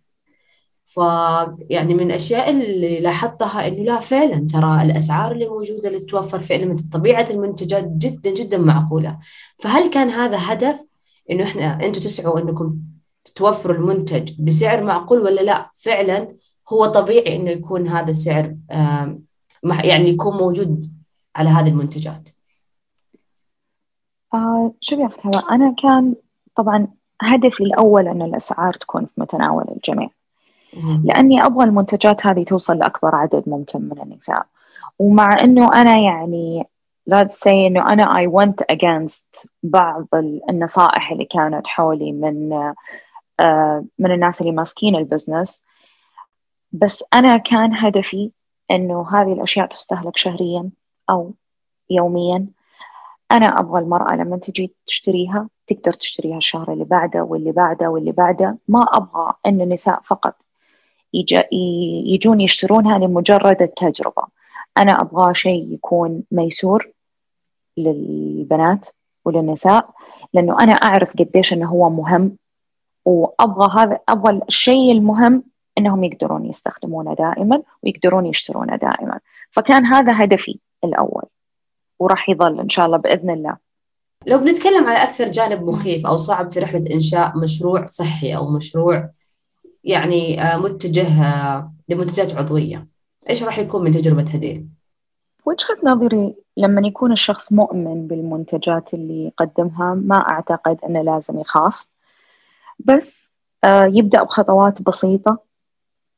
فيعني 0.85 1.95
من 1.95 2.00
الأشياء 2.00 2.50
اللي 2.50 3.00
لاحظتها 3.00 3.66
إنه 3.69 3.83
لا 3.83 4.00
فعلا 4.00 4.47
ترى 4.52 4.83
الأسعار 4.83 5.33
اللي 5.33 5.49
موجودة 5.49 5.88
اللي 5.88 5.99
تتوفر 5.99 6.38
في 6.38 6.76
طبيعة 6.92 7.26
المنتجات 7.31 7.85
جدا 7.88 8.31
جدا 8.31 8.59
معقولة. 8.59 9.19
فهل 9.59 9.90
كان 9.90 10.11
هذا 10.11 10.38
هدف 10.40 10.87
إنه 11.31 11.45
إحنا 11.45 11.87
أنتم 11.87 12.00
تسعوا 12.00 12.40
إنكم 12.40 12.78
توفروا 13.35 13.76
المنتج 13.76 14.40
بسعر 14.40 14.85
معقول 14.85 15.21
ولا 15.21 15.40
لا؟ 15.40 15.71
فعلا 15.75 16.28
هو 16.73 16.87
طبيعي 16.87 17.37
إنه 17.37 17.50
يكون 17.50 17.88
هذا 17.88 18.11
السعر 18.11 18.57
يعني 19.85 20.09
يكون 20.09 20.37
موجود 20.37 20.92
على 21.37 21.49
هذه 21.49 21.69
المنتجات. 21.69 22.28
آه 24.34 24.72
يا 24.92 25.06
أختي 25.06 25.30
أنا 25.50 25.74
كان 25.82 26.14
طبعا 26.54 26.88
هدفي 27.22 27.64
الأول 27.64 28.08
أن 28.08 28.22
الأسعار 28.22 28.74
تكون 28.74 29.06
في 29.06 29.20
متناول 29.20 29.64
الجميع. 29.76 30.08
لأني 31.04 31.46
أبغى 31.46 31.64
المنتجات 31.64 32.26
هذه 32.26 32.44
توصل 32.44 32.78
لأكبر 32.78 33.14
عدد 33.14 33.42
ممكن 33.46 33.80
من 33.80 34.02
النساء. 34.02 34.46
ومع 34.98 35.44
أنه 35.44 35.72
أنا 35.74 35.98
يعني 35.98 36.66
لا 37.06 37.22
تسي 37.22 37.66
أنه 37.66 37.92
أنا 37.92 38.04
I 38.14 38.28
went 38.30 38.76
against 38.76 39.46
بعض 39.62 40.06
النصائح 40.50 41.12
اللي 41.12 41.24
كانت 41.24 41.66
حولي 41.66 42.12
من 42.12 42.52
آه 43.40 43.84
من 43.98 44.12
الناس 44.12 44.40
اللي 44.40 44.52
ماسكين 44.52 44.96
البزنس. 44.96 45.64
بس 46.72 47.04
أنا 47.14 47.36
كان 47.36 47.74
هدفي 47.74 48.30
أنه 48.70 49.06
هذه 49.10 49.32
الأشياء 49.32 49.66
تستهلك 49.66 50.16
شهريا 50.16 50.70
أو 51.10 51.32
يوميا. 51.90 52.46
أنا 53.32 53.46
أبغى 53.46 53.80
المرأة 53.80 54.16
لما 54.16 54.36
تجي 54.36 54.72
تشتريها 54.86 55.48
تقدر 55.66 55.92
تشتريها 55.92 56.36
الشهر 56.36 56.72
اللي 56.72 56.84
بعده 56.84 57.22
واللي 57.22 57.52
بعده 57.52 57.88
واللي 57.88 58.12
بعده. 58.12 58.58
ما 58.68 58.80
أبغى 58.80 59.32
أن 59.46 59.60
النساء 59.60 60.00
فقط 60.04 60.36
يجون 61.12 62.40
يشترونها 62.40 62.98
لمجرد 62.98 63.62
التجربة. 63.62 64.22
أنا 64.78 64.92
أبغى 64.92 65.34
شيء 65.34 65.74
يكون 65.74 66.22
ميسور 66.30 66.90
للبنات 67.76 68.86
وللنساء 69.24 69.90
لأنه 70.34 70.60
أنا 70.60 70.72
أعرف 70.72 71.12
قديش 71.18 71.52
أنه 71.52 71.68
هو 71.68 71.90
مهم 71.90 72.36
وأبغى 73.04 73.82
هذا 73.82 73.98
أبغى 74.08 74.40
الشيء 74.48 74.92
المهم 74.92 75.42
إنهم 75.78 76.04
يقدرون 76.04 76.44
يستخدمونه 76.44 77.14
دائما 77.14 77.62
ويقدرون 77.82 78.26
يشترونه 78.26 78.76
دائما. 78.76 79.20
فكان 79.50 79.86
هذا 79.86 80.24
هدفي 80.24 80.58
الأول. 80.84 81.24
وراح 82.02 82.28
يظل 82.28 82.61
إن 82.61 82.68
شاء 82.68 82.87
الله 82.87 82.97
بإذن 82.97 83.30
الله. 83.30 83.56
لو 84.26 84.38
بنتكلم 84.38 84.87
على 84.87 85.02
أكثر 85.02 85.26
جانب 85.26 85.62
مخيف 85.62 86.06
أو 86.06 86.16
صعب 86.16 86.50
في 86.50 86.61
رحلة 86.61 86.94
إنشاء 86.94 87.38
مشروع 87.38 87.85
صحي 87.85 88.37
أو 88.37 88.50
مشروع 88.50 89.10
يعني 89.84 90.43
آه، 90.43 90.56
متجه 90.56 91.25
آه، 91.25 91.73
لمنتجات 91.88 92.34
عضوية 92.34 92.86
إيش 93.30 93.43
راح 93.43 93.58
يكون 93.58 93.84
من 93.84 93.91
تجربة 93.91 94.30
هديل؟ 94.34 94.67
وجهة 95.47 95.78
نظري 95.84 96.34
لما 96.56 96.86
يكون 96.86 97.12
الشخص 97.12 97.52
مؤمن 97.52 98.06
بالمنتجات 98.06 98.95
اللي 98.95 99.26
يقدمها 99.26 99.95
ما 99.95 100.17
أعتقد 100.17 100.78
أنه 100.88 101.02
لازم 101.02 101.41
يخاف. 101.41 101.86
بس 102.78 103.30
آه، 103.65 103.84
يبدأ 103.84 104.23
بخطوات 104.23 104.82
بسيطة 104.82 105.38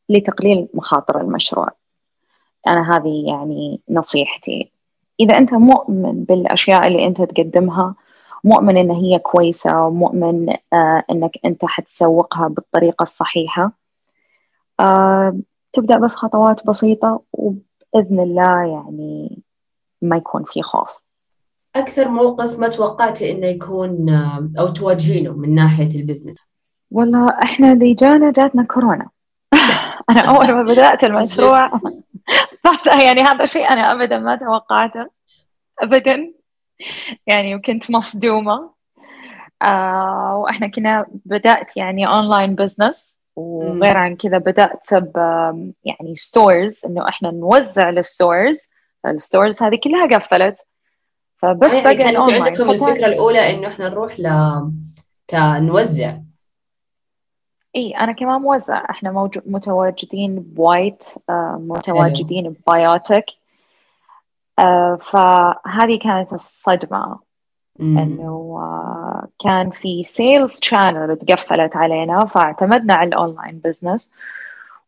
لتقليل 0.09 0.69
مخاطر 0.75 1.21
المشروع. 1.21 1.69
أنا 2.67 2.97
هذه 2.97 3.25
يعني 3.27 3.81
نصيحتي. 3.91 4.74
إذا 5.21 5.39
أنت 5.39 5.55
مؤمن 5.55 6.25
بالأشياء 6.25 6.87
اللي 6.87 7.07
أنت 7.07 7.23
تقدمها 7.23 7.95
مؤمن 8.45 8.77
إن 8.77 8.91
هي 8.91 9.19
كويسة 9.19 9.83
ومؤمن 9.87 10.57
آه 10.73 11.05
إنك 11.11 11.39
أنت 11.45 11.65
حتسوقها 11.65 12.49
بالطريقة 12.49 13.03
الصحيحة. 13.03 13.73
آه 14.81 15.39
تبدأ 15.73 15.99
بس 15.99 16.15
خطوات 16.15 16.67
بسيطة 16.67 17.23
وبإذن 17.33 18.21
الله 18.21 18.63
يعني 18.63 19.43
ما 20.03 20.17
يكون 20.17 20.45
في 20.45 20.63
خوف. 20.63 21.05
أكثر 21.77 22.09
موقف 22.09 22.59
ما 22.59 22.69
توقعتي 22.69 23.31
إنه 23.31 23.47
يكون 23.47 24.11
آه، 24.11 24.51
أو 24.59 24.69
تواجهينه 24.69 25.33
من 25.33 25.55
ناحية 25.55 26.01
ال 26.01 26.04
business؟ 26.04 26.37
والله 26.91 27.29
إحنا 27.43 27.73
اللي 27.73 27.95
جانا 27.95 28.33
جاتنا 28.33 28.63
كورونا. 28.63 29.09
أنا 30.11 30.21
أول 30.21 30.53
ما 30.53 30.63
بدأت 30.63 31.05
المشروع. 31.05 31.71
يعني 33.07 33.23
هذا 33.23 33.45
شيء 33.45 33.69
أنا 33.69 33.93
أبدا 33.93 34.19
ما 34.19 34.37
توقعته. 34.37 35.11
أبدا. 35.81 36.33
يعني 37.27 37.55
وكنت 37.55 37.91
مصدومة. 37.91 38.75
آه 39.63 40.37
وإحنا 40.37 40.67
كنا 40.69 41.07
بدأت 41.25 41.77
يعني 41.77 42.07
online 42.07 42.55
business 42.55 43.17
وغير 43.37 43.97
عن 43.97 44.17
كذا 44.17 44.39
بدأت 44.39 44.95
ب 44.95 45.17
يعني 45.85 46.15
stores 46.17 46.81
إنه 46.87 47.09
إحنا 47.09 47.31
نوزع 47.31 47.91
لل 47.91 48.08
stores 48.08 48.59
ال 49.07 49.15
stores 49.15 49.63
هذه 49.63 49.79
كلها 49.85 50.07
قفلت. 50.07 50.61
فبس 51.37 51.73
يعني 51.75 51.85
بقى 51.85 51.97
كانت 51.97 52.31
عندكم 52.31 52.71
الفكرة 52.71 53.07
الأولى 53.07 53.51
إنه 53.51 53.69
إحنا 53.69 53.89
نروح 53.89 54.21
ل 54.21 54.29
كنوزع 55.31 56.17
إي 57.77 57.91
أنا 57.91 58.13
كمان 58.13 58.41
موزع. 58.41 58.91
إحنا 58.91 59.11
موجود 59.11 59.43
متواجدين 59.47 60.41
بوايت 60.41 61.05
آه 61.31 61.59
متواجدين 61.61 62.51
ببايوتك 62.67 63.27
آه 64.59 64.99
فهذه 65.01 65.99
كانت 66.03 66.33
الصدمة. 66.33 67.19
إنه 67.81 68.59
آه 68.61 69.29
كان 69.45 69.71
في 69.71 70.03
sales 70.03 70.61
channel 70.63 71.17
تقفلت 71.17 71.77
علينا 71.77 72.25
فاعتمدنا 72.25 72.95
على 72.95 73.09
ال 73.09 73.16
online 73.16 73.61
business 73.65 74.13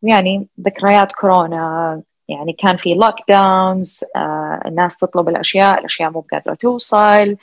ويعني 0.03 0.47
ذكريات 0.61 1.11
كورونا 1.11 2.01
يعني 2.27 2.53
كان 2.53 2.77
في 2.77 2.93
لوك 2.93 3.15
داونز 3.29 4.03
الناس 4.65 4.97
تطلب 4.97 5.29
الأشياء 5.29 5.79
الأشياء 5.79 6.11
مو 6.11 6.25
قادره 6.31 6.53
توصل. 6.53 7.37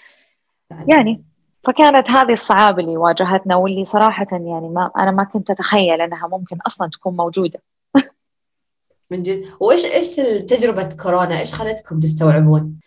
يعني 0.87 1.23
فكانت 1.65 2.11
هذه 2.11 2.33
الصعاب 2.33 2.79
اللي 2.81 2.97
واجهتنا 2.97 3.57
واللي 3.57 3.85
صراحة 3.85 4.27
يعني 4.33 4.69
ما 4.69 4.91
أنا 5.01 5.11
ما 5.11 5.25
كنت 5.25 5.51
أتخيل 5.51 6.01
أنها 6.01 6.29
ممكن 6.29 6.59
أصلا 6.67 6.91
تكون 6.91 7.17
موجودة. 7.17 7.63
من 9.11 9.23
جد. 9.23 9.45
وإيش 9.61 9.85
إيش 9.85 10.17
تجربة 10.47 10.89
كورونا؟ 11.03 11.39
إيش 11.39 11.55
خلتكم 11.55 12.01
تستوعبون؟ 12.01 12.81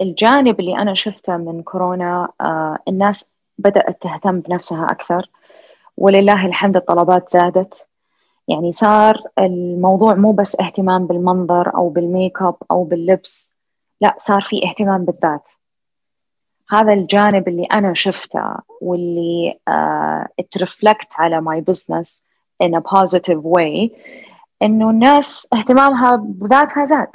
الجانب 0.00 0.60
اللي 0.60 0.78
أنا 0.78 0.94
شفته 0.94 1.36
من 1.36 1.62
كورونا 1.62 2.28
آه 2.40 2.78
الناس 2.88 3.34
بدأت 3.58 4.02
تهتم 4.02 4.40
بنفسها 4.40 4.86
أكثر 4.90 5.30
ولله 5.96 6.46
الحمد 6.46 6.76
الطلبات 6.76 7.32
زادت. 7.32 7.86
يعني 8.48 8.72
صار 8.72 9.22
الموضوع 9.38 10.14
مو 10.14 10.32
بس 10.32 10.60
اهتمام 10.60 11.06
بالمنظر 11.06 11.74
أو 11.74 11.88
بالميك 11.88 12.42
أب 12.42 12.56
أو 12.70 12.84
باللبس 12.84 13.54
لا 14.00 14.14
صار 14.18 14.40
في 14.40 14.68
اهتمام 14.68 15.04
بالذات. 15.04 15.48
هذا 16.70 16.92
الجانب 16.92 17.48
اللي 17.48 17.64
أنا 17.64 17.94
شفته 17.94 18.54
واللي 18.80 19.58
uh, 19.70 20.94
على 21.18 21.40
my 21.40 21.72
business 21.72 22.22
in 22.62 22.74
a 22.74 22.80
positive 22.80 23.42
way 23.42 23.90
إنه 24.62 24.90
الناس 24.90 25.48
اهتمامها 25.54 26.16
بذاتها 26.16 26.84
زاد 26.84 27.08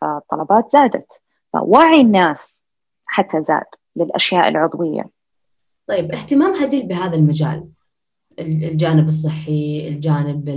فالطلبات 0.00 0.72
زادت 0.72 1.12
فوعي 1.52 2.00
الناس 2.00 2.62
حتى 3.06 3.42
زاد 3.42 3.66
للأشياء 3.96 4.48
العضوية 4.48 5.10
طيب 5.86 6.12
اهتمام 6.12 6.54
هديل 6.54 6.86
بهذا 6.86 7.16
المجال 7.16 7.68
الجانب 8.38 9.08
الصحي 9.08 9.88
الجانب 9.88 10.48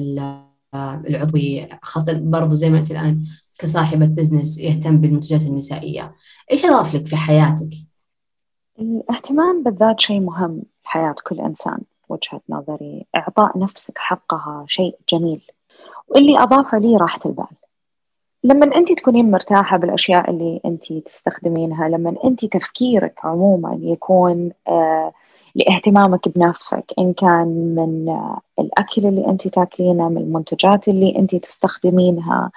العضوي 1.10 1.68
خاصة 1.82 2.14
برضو 2.14 2.56
زي 2.56 2.70
ما 2.70 2.80
أنت 2.80 2.92
الآن 2.92 3.26
كصاحبة 3.60 4.06
بزنس 4.06 4.58
يهتم 4.58 4.98
بالمنتجات 4.98 5.42
النسائية 5.42 6.16
إيش 6.52 6.66
أضاف 6.66 6.96
لك 6.96 7.08
في 7.08 7.16
حياتك؟ 7.16 7.70
الاهتمام 8.80 9.64
بالذات 9.64 10.00
شيء 10.02 10.20
مهم 10.20 10.62
في 10.84 10.90
حياة 10.90 11.16
كل 11.24 11.40
إنسان 11.40 11.80
وجهة 12.10 12.42
نظري. 12.50 13.06
إعطاء 13.16 13.58
نفسك 13.60 13.98
حقها 13.98 14.66
شيء 14.68 14.96
جميل. 15.10 15.42
واللي 16.08 16.40
أضافه 16.40 16.78
لي 16.78 16.98
راحة 16.98 17.20
البال. 17.26 17.48
لما 18.44 18.76
أنت 18.76 18.92
تكونين 18.92 19.32
مرتاحة 19.32 19.78
بالأشياء 19.78 20.30
اللي 20.30 20.62
أنت 20.66 20.94
تستخدمينها 20.94 21.90
لما 21.90 22.16
أنت 22.24 22.46
تفكيرك 22.46 23.20
عموما 23.24 23.80
يكون 23.82 24.52
آه 24.68 25.14
لاهتمامك 25.56 26.30
بنفسك 26.30 26.94
إن 27.00 27.14
كان 27.14 27.48
من 27.76 28.10
آه 28.10 28.40
الأكل 28.60 29.06
اللي 29.06 29.28
أنت 29.28 29.48
تاكلينه 29.48 30.10
من 30.10 30.18
المنتجات 30.18 30.88
اللي 30.88 31.16
أنت 31.20 31.36
تستخدمينها. 31.36 32.52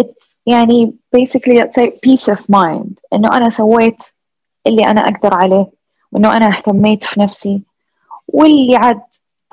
It's 0.00 0.36
يعني 0.46 0.94
basically 1.16 1.60
say 1.60 1.86
peace 1.86 2.34
of 2.34 2.40
mind. 2.40 2.92
إنه 3.12 3.36
أنا 3.36 3.48
سويت 3.48 4.02
اللي 4.66 4.86
أنا 4.86 5.00
أقدر 5.00 5.34
عليه 5.34 5.70
وإنه 6.12 6.36
أنا 6.36 6.48
اهتميت 6.48 7.04
في 7.04 7.20
نفسي. 7.20 7.62
واللي 8.28 8.76
عاد 8.76 9.00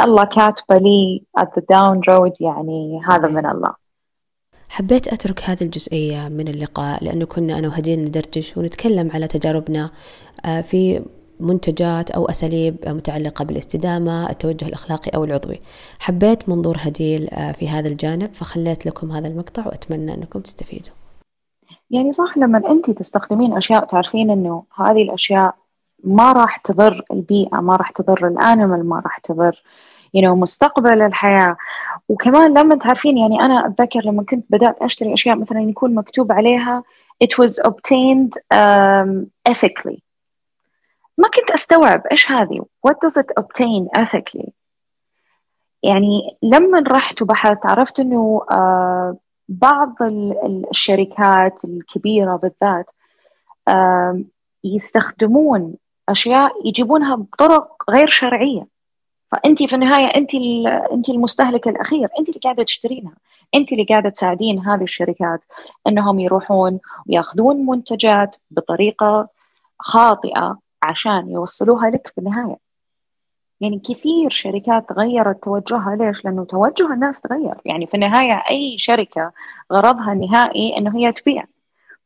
الله 0.01 0.23
كاتبه 0.23 0.77
لي 0.77 1.23
at 1.39 1.43
the 1.43 1.61
down 1.73 1.99
road 2.09 2.31
يعني 2.39 3.01
هذا 3.09 3.27
من 3.27 3.45
الله. 3.45 3.81
حبيت 4.69 5.07
أترك 5.07 5.41
هذه 5.43 5.63
الجزئية 5.63 6.27
من 6.27 6.47
اللقاء 6.47 7.03
لأنه 7.03 7.25
كنا 7.25 7.59
أنا 7.59 7.67
وهدين 7.67 7.99
ندردش 7.99 8.57
ونتكلم 8.57 9.11
على 9.13 9.27
تجاربنا 9.27 9.89
في 10.63 11.01
منتجات 11.39 12.11
أو 12.11 12.25
أساليب 12.25 12.75
متعلقة 12.87 13.45
بالاستدامة 13.45 14.29
التوجه 14.29 14.65
الأخلاقي 14.65 15.11
أو 15.15 15.23
العضوي. 15.23 15.59
حبيت 15.99 16.49
منظور 16.49 16.77
هديل 16.79 17.27
في 17.59 17.69
هذا 17.69 17.87
الجانب 17.87 18.33
فخليت 18.33 18.85
لكم 18.85 19.11
هذا 19.11 19.27
المقطع 19.27 19.67
وأتمنى 19.67 20.13
أنكم 20.13 20.39
تستفيدوا. 20.39 20.93
يعني 21.91 22.13
صح 22.13 22.37
لما 22.37 22.71
أنت 22.71 22.91
تستخدمين 22.91 23.57
أشياء 23.57 23.85
تعرفين 23.85 24.31
أنه 24.31 24.63
هذه 24.75 25.03
الأشياء 25.03 25.55
ما 26.03 26.31
راح 26.31 26.57
تضر 26.57 27.05
البيئة 27.11 27.57
ما 27.57 27.75
راح 27.75 27.91
تضر 27.91 28.27
الأنيمال 28.27 28.89
ما 28.89 28.99
راح 29.05 29.17
تضر 29.17 29.63
you 30.17 30.21
know, 30.21 30.35
مستقبل 30.35 31.01
الحياة. 31.01 31.57
وكمان 32.09 32.57
لما 32.57 32.75
تعرفين 32.75 33.17
يعني 33.17 33.41
أنا 33.41 33.67
أتذكر 33.67 33.99
لما 33.99 34.23
كنت 34.23 34.45
بدأت 34.49 34.81
أشتري 34.81 35.13
أشياء 35.13 35.35
مثلا 35.35 35.61
يكون 35.61 35.95
مكتوب 35.95 36.31
عليها 36.31 36.83
it 37.23 37.43
was 37.43 37.67
obtained 37.67 38.31
um, 38.53 39.27
ethically. 39.49 39.99
ما 41.17 41.29
كنت 41.35 41.51
أستوعب 41.53 42.07
إيش 42.11 42.31
هذه 42.31 42.61
what 42.87 42.93
does 42.93 43.21
it 43.21 43.43
obtain 43.43 44.01
ethically 44.01 44.49
يعني 45.83 46.37
لما 46.43 46.83
رحت 46.87 47.21
وبحثت 47.21 47.65
عرفت 47.65 47.99
إنه 47.99 48.41
uh, 48.51 49.15
بعض 49.51 49.95
الشركات 50.71 51.65
الكبيرة 51.65 52.35
بالذات 52.35 52.85
يستخدمون 54.63 55.75
أشياء 56.09 56.67
يجيبونها 56.67 57.15
بطرق 57.15 57.83
غير 57.89 58.07
شرعية. 58.07 58.67
فأنت 59.27 59.63
في 59.63 59.75
النهاية 59.75 60.05
أنت 60.05 60.29
أنت 60.91 61.09
المستهلك 61.09 61.67
الأخير 61.67 62.09
أنت 62.19 62.29
اللي 62.29 62.39
قاعدة 62.43 62.63
تشترينها 62.63 63.13
أنت 63.55 63.71
اللي 63.71 63.83
قاعدة 63.83 64.09
تساعدين 64.09 64.59
هذه 64.59 64.83
الشركات 64.83 65.43
أنهم 65.87 66.19
يروحون 66.19 66.79
ويأخذون 67.09 67.65
منتجات 67.65 68.35
بطريقة 68.51 69.29
خاطئة 69.79 70.59
عشان 70.83 71.29
يوصلوها 71.31 71.89
لك 71.89 72.07
في 72.15 72.17
النهاية. 72.17 72.70
يعني 73.61 73.79
كثير 73.79 74.29
شركات 74.29 74.91
غيرت 74.91 75.43
توجهها 75.43 75.95
ليش؟ 75.95 76.25
لأنه 76.25 76.45
توجه 76.45 76.93
الناس 76.93 77.21
تغير 77.21 77.55
يعني 77.65 77.87
في 77.87 77.93
النهاية 77.93 78.43
أي 78.49 78.77
شركة 78.77 79.31
غرضها 79.73 80.13
النهائي 80.13 80.77
أنه 80.77 80.97
هي 80.97 81.11
تبيع 81.11 81.45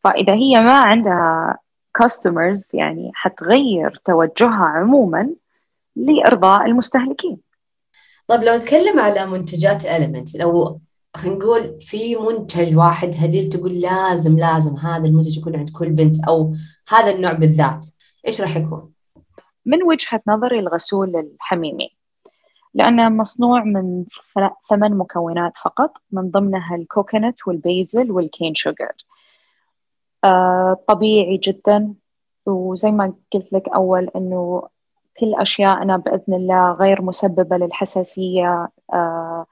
فإذا 0.03 0.33
هي 0.33 0.61
ما 0.61 0.79
عندها 0.79 1.57
customers 1.93 2.69
يعني 2.73 3.11
حتغير 3.13 4.01
توجهها 4.05 4.65
عموما 4.65 5.29
لإرضاء 5.95 6.65
المستهلكين 6.65 7.37
طيب 8.27 8.43
لو 8.43 8.55
نتكلم 8.55 8.99
على 8.99 9.25
منتجات 9.25 9.85
إليمنت 9.85 10.35
لو 10.35 10.79
خلينا 11.15 11.37
نقول 11.37 11.77
في 11.81 12.15
منتج 12.15 12.77
واحد 12.77 13.15
هديل 13.17 13.49
تقول 13.49 13.79
لازم 13.79 14.39
لازم 14.39 14.77
هذا 14.77 15.07
المنتج 15.07 15.37
يكون 15.37 15.55
عند 15.55 15.69
كل 15.69 15.89
بنت 15.89 16.27
أو 16.27 16.55
هذا 16.89 17.11
النوع 17.11 17.33
بالذات 17.33 17.87
إيش 18.27 18.41
راح 18.41 18.55
يكون؟ 18.55 18.94
من 19.65 19.83
وجهة 19.83 20.21
نظري 20.27 20.59
الغسول 20.59 21.15
الحميمي 21.15 21.89
لأنه 22.73 23.09
مصنوع 23.09 23.63
من 23.63 24.05
ثمان 24.69 24.97
مكونات 24.97 25.57
فقط 25.57 25.97
من 26.11 26.31
ضمنها 26.31 26.75
ال 26.75 26.84
coconut 26.84 27.47
وال 27.47 27.65
basil 27.65 28.11
وال 28.11 28.26
cane 28.26 28.55
sugar 28.55 28.91
آه 30.23 30.83
طبيعي 30.87 31.37
جدا 31.37 31.93
وزي 32.45 32.91
ما 32.91 33.13
قلت 33.33 33.53
لك 33.53 33.69
أول 33.69 34.09
أنه 34.15 34.67
كل 35.19 35.35
أشياءنا 35.35 35.97
بإذن 35.97 36.33
الله 36.33 36.71
غير 36.71 37.01
مسببة 37.01 37.57
للحساسية 37.57 38.69
آه 38.93 39.45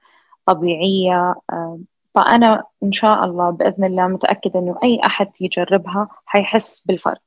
طبيعية 0.46 1.34
آه 1.50 1.78
فأنا 2.14 2.64
إن 2.82 2.92
شاء 2.92 3.24
الله 3.24 3.50
بإذن 3.50 3.84
الله 3.84 4.06
متأكدة 4.08 4.60
إنه 4.60 4.78
أي 4.82 5.00
أحد 5.06 5.30
يجربها 5.40 6.08
حيحس 6.26 6.80
بالفرق 6.80 7.22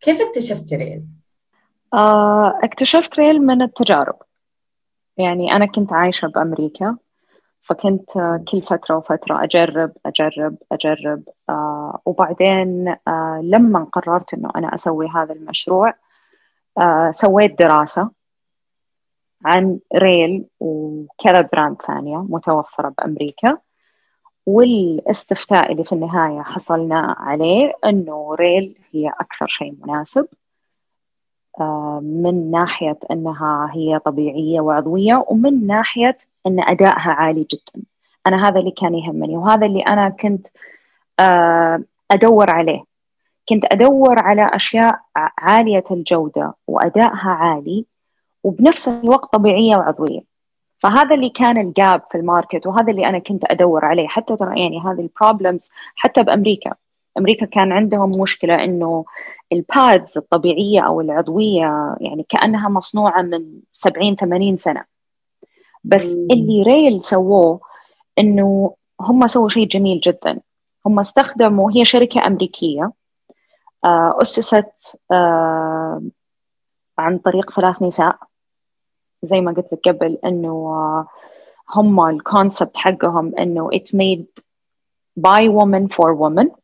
كيف 0.00 0.20
اكتشفت 0.20 0.74
ريل؟ 0.74 1.02
آه 1.94 2.58
اكتشفت 2.62 3.18
ريل 3.18 3.42
من 3.46 3.62
التجارب. 3.62 4.16
يعني 5.16 5.52
أنا 5.52 5.66
كنت 5.66 5.92
عايشة 5.92 6.28
بأمريكا 6.28 6.96
فكنت 7.62 8.10
كل 8.48 8.62
فترة 8.62 8.96
وفترة 8.96 9.44
أجرب 9.44 9.92
أجرب 10.06 10.56
أجرب 10.72 11.22
آه 11.48 12.00
وبعدين 12.06 12.88
آه 13.08 13.40
لما 13.44 13.84
قررت 13.92 14.34
إنه 14.34 14.50
أنا 14.56 14.74
أسوي 14.74 15.08
هذا 15.08 15.32
المشروع 15.32 15.94
آه 16.78 17.10
سويت 17.10 17.58
دراسة 17.58 18.10
عن 19.44 19.78
ريل 19.96 20.44
وكذا 20.60 21.40
brand 21.52 21.82
ثانية 21.82 22.16
متوفرة 22.16 22.88
بأمريكا. 22.98 23.58
والاستفتاء 24.46 25.72
اللي 25.72 25.84
في 25.84 25.92
النهاية 25.92 26.42
حصلنا 26.42 27.16
عليه 27.18 27.72
أنه 27.84 28.34
ريل 28.34 28.78
هي 28.92 29.08
أكثر 29.20 29.46
شيء 29.46 29.74
مناسب. 29.82 30.26
من 32.02 32.50
ناحية 32.50 32.98
أنها 33.10 33.70
هي 33.74 33.98
طبيعية 33.98 34.60
وعضوية 34.60 35.24
ومن 35.28 35.66
ناحية 35.66 36.18
أن 36.46 36.60
أدائها 36.60 37.10
عالي 37.10 37.46
جدا. 37.50 37.84
أنا 38.26 38.48
هذا 38.48 38.58
اللي 38.60 38.70
كان 38.70 38.94
يهمني 38.94 39.36
وهذا 39.36 39.66
اللي 39.66 39.80
أنا 39.80 40.08
كنت 40.08 40.46
آه 41.20 41.82
أدور 42.10 42.50
عليه. 42.50 42.84
كنت 43.48 43.64
أدور 43.64 44.18
على 44.18 44.50
أشياء 44.54 45.00
عالية 45.38 45.84
الجودة 45.90 46.54
وأدائها 46.66 47.30
عالي 47.30 47.84
وبنفس 48.44 48.88
الوقت 48.88 49.32
طبيعية 49.32 49.76
وعضوية. 49.76 50.20
فهذا 50.78 51.14
اللي 51.14 51.28
كان 51.28 51.58
ال 51.58 51.69
gap 51.69 52.02
في 52.10 52.18
ال 52.18 52.25
market 52.25 52.66
وهذا 52.66 52.90
اللي 52.90 53.06
أنا 53.06 53.18
كنت 53.18 53.44
أدور 53.50 53.84
عليه. 53.84 54.08
حتى 54.08 54.36
ترى 54.36 54.60
يعني 54.60 54.80
هذه 54.80 55.00
ال 55.00 55.08
problems 55.08 55.72
حتى 55.96 56.22
بأمريكا. 56.22 56.74
أمريكا 57.18 57.46
كان 57.46 57.72
عندهم 57.72 58.10
مشكلة 58.18 58.64
إنه 58.64 59.04
ال 59.52 59.65
pads 59.65 60.18
الطبيعية 60.18 60.80
أو 60.80 61.00
العضوية 61.00 61.96
يعني 62.00 62.26
كأنها 62.28 62.68
مصنوعة 62.68 63.22
من 63.22 63.60
70 63.72 64.16
80 64.16 64.56
سنة. 64.56 64.84
بس 65.84 66.14
مم. 66.14 66.28
اللي 66.30 66.62
ريل 66.62 67.00
سووه 67.00 67.60
إنه 68.18 68.74
هم 69.00 69.26
سووا 69.26 69.48
شيء 69.48 69.66
جميل 69.66 70.00
جدا. 70.00 70.40
هم 70.86 70.98
استخدموا 70.98 71.72
هي 71.72 71.84
شركة 71.84 72.26
أمريكية 72.26 72.92
أسست 74.22 74.98
عن 76.98 77.18
طريق 77.24 77.50
ثلاث 77.50 77.82
نساء. 77.82 78.18
زي 79.22 79.40
ما 79.40 79.52
قلت 79.52 79.72
لك 79.72 79.88
قبل 79.88 80.18
إنه 80.24 81.06
هم 81.74 82.08
الكونسبت 82.08 82.76
حقهم 82.76 83.32
إنه 83.38 83.70
it 83.70 83.94
made 83.94 84.42
by 85.20 85.48
woman 85.48 85.88
for 85.88 86.14
woman. 86.14 86.61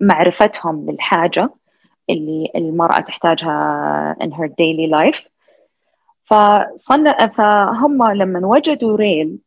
لمعرفتهم 0.00 0.90
للحاجة 0.90 1.50
اللي 2.10 2.52
المرأة 2.56 3.00
تحتاجها 3.00 4.16
in 4.22 4.30
her 4.30 4.48
daily 4.48 4.90
life. 4.90 5.28
فصنع 6.24 7.26
فهم 7.26 8.12
لما 8.12 8.46
وجدوا 8.46 8.96
ريل 8.96 9.38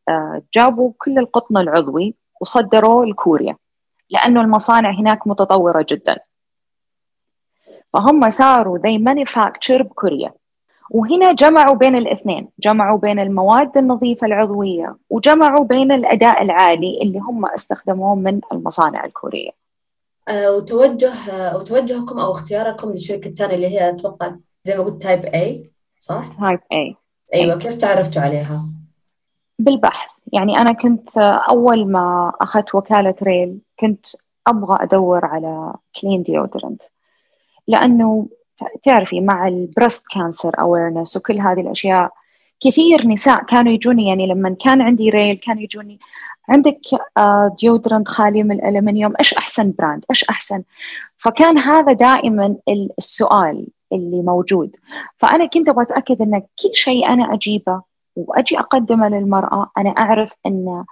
جابوا 0.53 0.91
كل 0.97 1.19
القطن 1.19 1.58
العضوي 1.58 2.15
وصدروه 2.41 3.05
لكوريا 3.05 3.58
لأنه 4.10 4.41
المصانع 4.41 4.91
هناك 4.91 5.27
متطورة 5.27 5.86
جدا. 5.89 6.19
فهم 7.93 8.29
صاروا 8.29 8.77
they 8.77 8.99
manufacture 9.01 9.82
بكوريا. 9.82 10.34
وهنا 10.91 11.34
جمعوا 11.34 11.75
بين 11.75 11.95
الاثنين. 11.95 12.49
جمعوا 12.60 12.97
بين 12.97 13.19
المواد 13.19 13.78
النظيفة 13.78 14.28
العضوية 14.28 14.97
وجمعوا 15.10 15.65
بين 15.65 15.91
الأداء 15.91 16.41
العالي 16.41 16.99
اللي 17.02 17.19
هم 17.19 17.45
استخدموه 17.45 18.15
من 18.15 18.41
المصانع 18.52 19.06
الكورية. 19.06 19.52
أه 20.30 20.52
وتوجه 20.56 21.13
أه 21.32 21.58
وتوجهكم 21.58 22.19
أو 22.19 22.32
اختياركم 22.32 22.89
للشركة 22.89 23.28
الثانية 23.28 23.56
اللي 23.56 23.67
هي 23.67 23.89
أتوقع 23.89 24.36
زي 24.63 24.78
ما 24.78 24.84
قلت 24.84 25.02
Type 25.01 25.25
A 25.25 25.67
صح؟ 25.99 26.30
Type 26.39 26.60
A. 26.60 26.95
أيوة 27.34 27.58
كيف 27.58 27.73
تعرفتوا 27.73 28.21
عليها؟ 28.21 28.62
بالبحث. 29.60 30.12
يعني 30.34 30.58
أنا 30.58 30.71
كنت 30.71 31.17
أول 31.49 31.91
ما 31.91 32.34
أخذت 32.41 32.75
وكالة 32.75 33.15
ريل 33.23 33.60
كنت 33.80 34.06
أبغى 34.47 34.78
أدور 34.82 35.25
على 35.25 35.73
clean 36.01 36.23
deodorant 36.23 36.82
لأنه 37.67 38.28
تعرفي 38.84 39.22
مع 39.22 39.48
ال 39.47 39.56
breast 39.56 40.05
cancer 40.13 40.60
awareness 40.60 41.17
وكل 41.17 41.39
هذه 41.39 41.62
الأشياء. 41.62 42.12
كثير 42.62 43.08
نساء 43.08 43.43
كانوا 43.43 43.72
يجوني 43.72 44.08
يعني 44.08 44.28
لما 44.28 44.56
كان 44.60 44.82
عندي 44.82 45.10
ريل 45.10 45.38
كانوا 45.38 45.63
يجوني 45.63 46.00
عندك 46.50 46.80
deodorant 47.62 48.08
خالي 48.08 48.43
من 48.43 48.52
الألمنيوم 48.52 49.13
إيش 49.19 49.34
أحسن 49.34 49.74
brand 49.79 50.05
إيش 50.10 50.24
أحسن؟ 50.24 50.63
فكان 51.17 51.58
هذا 51.58 51.93
دائما 51.93 52.56
السؤال 52.98 53.67
اللي 53.93 54.22
موجود. 54.22 54.76
فأنا 55.17 55.45
كنت 55.45 55.69
أبغى 55.69 55.84
أتأكد 55.84 56.22
إن 56.22 56.39
كل 56.39 56.69
شيء 56.74 57.08
أنا 57.08 57.34
أجيبه 57.34 57.82
وأجي 58.15 58.60
أقدمه 58.60 59.10
للمرأة 59.10 59.72
أنا 59.78 59.89
أعرف 59.89 60.34
إن 60.45 60.84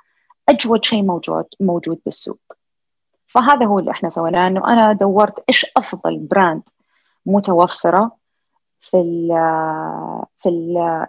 أجود 0.49 0.85
شيء 0.85 1.03
موجود 1.03 1.45
موجود 1.59 1.99
بالسوق. 2.05 2.39
فهذا 3.27 3.65
هو 3.65 3.79
اللي 3.79 3.91
إحنا 3.91 4.09
سويناه 4.09 4.47
انه 4.47 4.67
أنا 4.67 4.93
دورت 4.93 5.43
إيش 5.49 5.65
أفضل 5.77 6.17
brand 6.17 6.63
متوفرة 7.27 8.17
في 8.79 8.97
ال 8.97 9.27
في 10.37 10.49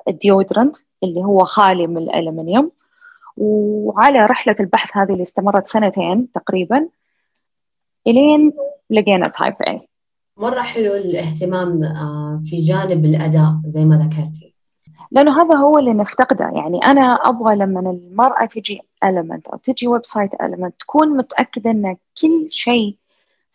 ال 0.09 0.15
deodorant 0.15 0.76
اللي 1.02 1.20
هو 1.20 1.44
خالي 1.44 1.87
من 1.87 1.96
الألمنيوم. 1.98 2.70
وعلى 3.37 4.26
رحلة 4.26 4.57
البحث 4.61 4.96
هذه 4.96 5.12
اللي 5.12 5.22
استمرت 5.22 5.66
سنتين 5.66 6.33
تقريبا 6.33 6.88
إلين 8.07 8.52
لقينا 8.90 9.28
Type 9.28 9.54
A 9.66 9.88
مرة 10.37 10.61
حلو 10.61 10.94
الاهتمام 10.94 11.85
آه، 11.85 12.40
في 12.44 12.57
جانب 12.61 13.04
الأداء 13.04 13.61
زي 13.66 13.85
ما 13.85 13.96
ذكرتي. 13.96 14.54
لأنه 15.11 15.42
هذا 15.42 15.57
هو 15.57 15.78
اللي 15.78 15.92
نفتقده. 15.92 16.44
يعني 16.44 16.78
أنا 16.78 17.00
أبغى 17.00 17.57
لما 17.57 17.81
المرأة 17.81 18.46
تجي 18.46 18.81
Element 19.04 19.46
أو 19.46 19.59
تجي 19.59 19.88
website 19.88 20.31
Element 20.42 20.74
تكون 20.81 21.16
متأكدة 21.16 21.70
إن 21.70 21.96
كل 22.20 22.48
شيء 22.50 22.96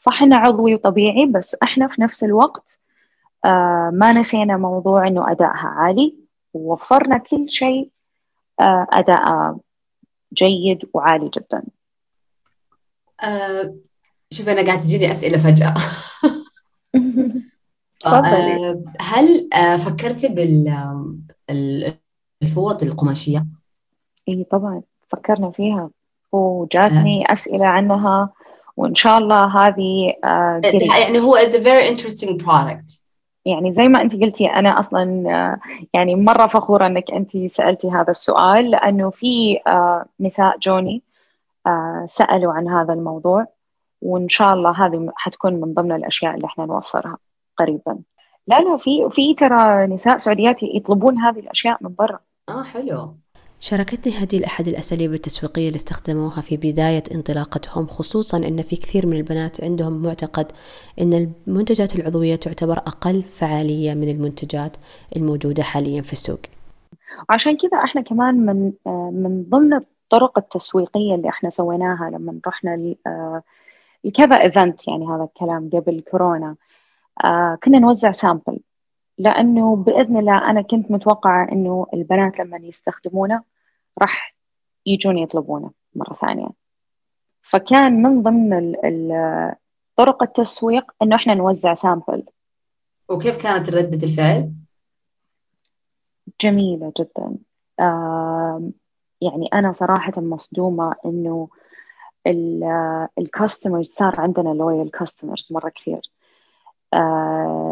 صح 0.03 0.21
إنه 0.21 0.35
عضوي 0.35 0.75
وطبيعي 0.75 1.25
بس 1.25 1.55
إحنا 1.63 1.87
في 1.87 2.01
نفس 2.01 2.23
الوقت 2.23 2.79
آه 3.45 3.91
ما 3.93 4.11
نسينا 4.11 4.57
موضوع 4.57 5.07
إنه 5.07 5.31
أدائها 5.31 5.67
عالي. 5.67 6.15
ووفرنا 6.53 7.17
كل 7.17 7.45
شيء 7.49 7.89
آه 8.59 8.87
أداء 8.91 9.57
جيد 10.33 10.89
وعالي 10.93 11.29
جدا. 11.37 11.63
آه 13.23 13.75
شوف 14.31 14.49
أنا 14.49 14.65
قاعدة 14.65 14.81
تجيني 14.81 15.11
أسئلة 15.11 15.37
فجأة. 15.37 15.73
آه 18.05 18.83
هل 19.01 19.49
آه 19.53 19.77
فكرتي 19.77 20.27
بالفوط 22.41 22.83
القماشية؟ 22.83 23.45
إي 24.29 24.43
طبعا 24.51 24.81
فكرنا 25.09 25.51
فيها. 25.51 25.89
وجاتني. 26.31 27.23
أسئلة 27.33 27.65
عنها 27.65 28.29
وإن 28.77 28.95
شاء 28.95 29.17
الله 29.17 29.67
هذه 29.67 30.13
آه 30.23 30.61
يعني 30.91 31.19
هو 31.19 31.37
is 31.37 31.53
a 31.53 31.59
very 31.59 31.95
interesting 31.95 32.45
product. 32.45 33.03
يعني 33.45 33.71
زي 33.71 33.87
ما 33.87 34.01
أنت 34.01 34.15
قلتي 34.15 34.47
أنا 34.47 34.79
أصلا 34.79 35.23
آه، 35.27 35.59
يعني 35.93 36.15
مرة 36.15 36.47
فخورة 36.47 36.87
إنك 36.87 37.11
أنت 37.11 37.37
سألتي 37.37 37.89
هذا 37.91 38.11
السؤال 38.11 38.71
لأنه 38.71 39.09
في 39.09 39.59
آه، 39.67 40.05
نساء 40.19 40.57
جوني 40.57 41.01
سألوا 42.05 42.53
عن 42.53 42.67
هذا 42.67 42.93
الموضوع 42.93 43.47
وإن 44.01 44.29
شاء 44.29 44.53
الله 44.53 44.85
هذه 44.85 45.11
حتكون 45.15 45.53
من 45.53 45.73
ضمن 45.73 45.91
الأشياء 45.91 46.35
اللي 46.35 46.45
إحنا 46.45 46.65
نوفرها 46.65 47.17
قريبا. 47.57 47.99
لا 48.47 48.59
لا 48.59 48.77
في 48.77 49.09
في 49.09 49.33
ترى 49.33 49.87
نساء 49.87 50.17
سعوديات 50.17 50.63
يطلبون 50.63 51.17
هذه 51.17 51.39
الأشياء 51.39 51.77
من 51.81 51.95
برا. 51.99 52.19
آه 52.49 52.63
حلو. 52.63 53.15
شاركتني 53.69 54.13
هديل 54.23 54.43
أحد 54.43 54.67
الأساليب 54.67 55.13
التسويقية 55.13 55.67
اللي 55.67 55.75
استخدموها 55.75 56.41
في 56.41 56.57
بداية 56.57 57.03
انطلاقتهم 57.15 57.87
خصوصا 57.87 58.37
أن 58.37 58.61
في 58.61 58.75
كثير 58.75 59.07
من 59.07 59.17
البنات 59.17 59.63
عندهم 59.63 60.01
معتقد 60.01 60.51
أن 61.01 61.13
المنتجات 61.47 61.95
العضوية 61.95 62.35
تعتبر 62.35 62.77
أقل 62.77 63.21
فعالية 63.21 63.93
من 63.93 64.09
المنتجات 64.09 64.77
الموجودة 65.15 65.63
حاليا 65.63 66.01
في 66.01 66.13
السوق. 66.13 66.39
عشان 67.29 67.57
كذا 67.57 67.77
إحنا 67.83 68.01
كمان 68.01 68.35
من 68.35 68.73
من 69.23 69.43
ضمن 69.49 69.73
الطرق 69.73 70.37
التسويقية 70.37 71.15
اللي 71.15 71.29
إحنا 71.29 71.49
سويناها 71.49 72.09
لما 72.09 72.39
رحنا 72.47 72.95
لكذا 74.03 74.41
event 74.41 74.87
يعني 74.87 75.07
هذا 75.07 75.23
الكلام 75.23 75.69
قبل 75.73 76.03
كورونا 76.11 76.55
آه، 77.25 77.57
كنا 77.63 77.79
نوزع 77.79 78.11
sample. 78.11 78.59
لأنه 79.17 79.75
بإذن 79.75 80.17
الله 80.17 80.49
أنا 80.49 80.61
كنت 80.61 80.91
متوقعة 80.91 81.51
إنه 81.51 81.87
البنات 81.93 82.39
لما 82.39 82.57
يستخدمونه 82.57 83.52
راح 84.01 84.35
يجون 84.85 85.17
يطلبونه 85.17 85.71
مرة 85.95 86.13
ثانية. 86.13 86.47
فكان 87.41 88.01
من 88.01 88.23
ضمن 88.23 88.75
طرق 89.95 90.23
التسويق 90.23 90.91
إنه 91.01 91.15
إحنا 91.15 91.33
نوزع 91.33 91.73
sample. 91.73 92.23
وكيف 93.09 93.43
كانت 93.43 93.69
ردة 93.69 94.07
الفعل؟ 94.07 94.51
جميلة 96.41 96.93
جدا. 96.99 97.37
يعني 99.21 99.47
أنا 99.53 99.71
صراحة 99.71 100.21
مصدومة 100.21 100.95
إنه 101.05 101.49
ال 103.17 103.24
customers 103.24 103.87
صار 103.87 104.21
عندنا 104.21 104.49
loyal 104.49 104.91
customers 104.91 105.53
مرة 105.53 105.69
كثير. 105.69 106.01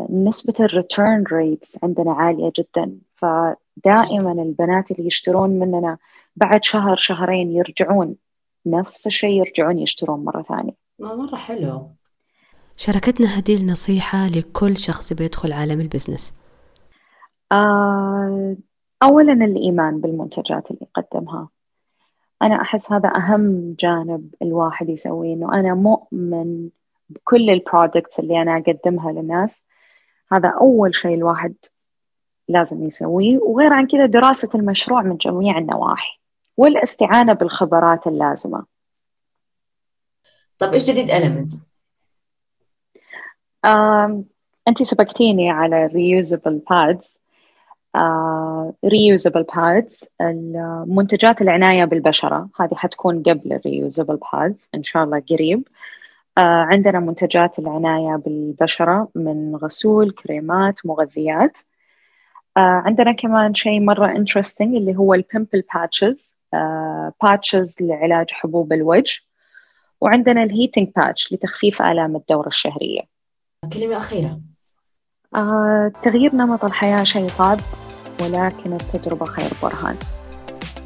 نسبة 0.10 0.53
ال 0.60 0.69
return 0.69 1.23
rates 1.32 1.84
عندنا 1.84 2.12
عالية 2.12 2.51
جدا. 2.60 2.97
فدائما 3.15 4.31
البنات 4.31 4.91
اللي 4.91 5.07
يشترون 5.07 5.49
مننا 5.49 5.97
بعد 6.36 6.63
شهر 6.63 6.95
شهرين 6.95 7.51
يرجعون 7.51 8.15
نفس 8.65 9.07
الشيء 9.07 9.29
يرجعون 9.29 9.79
يشترون 9.79 10.23
مرة 10.23 10.41
ثانية. 10.41 10.73
مرة 10.99 11.36
حلو. 11.36 11.88
شاركتنا 12.77 13.39
هديل 13.39 13.65
نصيحة 13.65 14.27
لكل 14.27 14.77
شخص 14.77 15.13
بيدخل 15.13 15.53
عالم 15.53 15.81
ال 15.82 15.87
business 15.87 16.34
آه 17.51 18.55
أولا 19.03 19.34
الإيمان 19.34 20.01
بالمنتجات 20.01 20.71
اللي 20.71 20.88
يقدمها. 20.97 21.49
أنا 22.41 22.62
أحس 22.62 22.91
هذا 22.91 23.10
أهم 23.15 23.75
جانب 23.79 24.36
الواحد 24.41 24.89
يسويه 24.89 25.34
إنه 25.34 25.53
أنا 25.60 25.73
مؤمن 25.73 26.69
بكل 27.13 27.50
ال 27.49 27.57
products 27.57 28.19
اللي 28.19 28.41
أنا 28.41 28.58
أقدمها 28.58 29.12
للناس 29.12 29.63
هذا 30.32 30.50
أول 30.50 30.95
شيء 30.95 31.15
الواحد 31.15 31.54
لازم 32.47 32.86
يسويه. 32.86 33.38
وغير 33.38 33.74
عن 33.74 33.88
كذا 33.88 34.06
دراسة 34.06 34.50
المشروع 34.56 35.02
من 35.02 35.17
جميع 35.17 35.58
النواحي 35.58 36.19
والاستعانة 36.58 37.34
بالخبرات 37.34 38.08
اللازمة. 38.08 38.65
طيب 40.60 40.74
إيش 40.74 40.84
جديد 40.84 41.12
ألمنت؟ 41.12 41.54
أنت 44.67 44.84
سبقتيني 44.84 45.50
على 45.50 45.89
reusable 45.89 46.60
pads. 46.69 47.17
uh, 47.97 48.71
reusable 48.86 49.45
pads 49.56 50.08
منتجات 50.88 51.41
العناية 51.41 51.86
بالبشرة. 51.86 52.50
هذه 52.60 52.76
حتكون 52.76 53.24
قبل 53.24 53.60
reusable 53.67 54.17
pads 54.17 54.67
إن 54.76 54.84
شاء 54.84 55.04
الله 55.04 55.24
قريب. 55.30 55.67
uh, 55.67 55.71
عندنا 56.38 57.00
منتجات 57.00 57.60
العناية 57.60 58.15
بالبشرة 58.15 59.10
من 59.15 59.56
غسول 59.56 60.12
كريمات 60.12 60.86
مغذيات. 60.86 61.58
uh, 61.58 61.62
عندنا 62.58 63.12
كمان 63.12 63.54
شيء 63.54 63.80
مرة 63.82 64.13
interesting 64.13 64.62
اللي 64.62 64.96
هو 64.98 65.13
ال 65.13 65.21
pimple 65.21 65.63
patches 65.75 66.38
patches 67.21 67.75
لعلاج 67.82 68.32
حبوب 68.32 68.74
الوجه. 68.74 69.20
وعندنا 70.02 70.44
ال 70.43 70.49
heating 70.49 70.89
patch 70.95 71.34
لتخفيف 71.34 71.82
آلام 71.82 72.15
الدورة 72.15 72.48
الشهرية. 72.48 73.02
كلمة 73.74 73.98
أخيرة. 73.98 74.39
آه، 75.36 75.91
تغيير 76.04 76.36
نمط 76.36 76.65
الحياة 76.65 77.04
شيء 77.04 77.28
صعب 77.28 77.58
ولكن 78.22 78.74
التجربة 78.74 79.26
خير 79.26 79.52
برهان. 79.63 79.96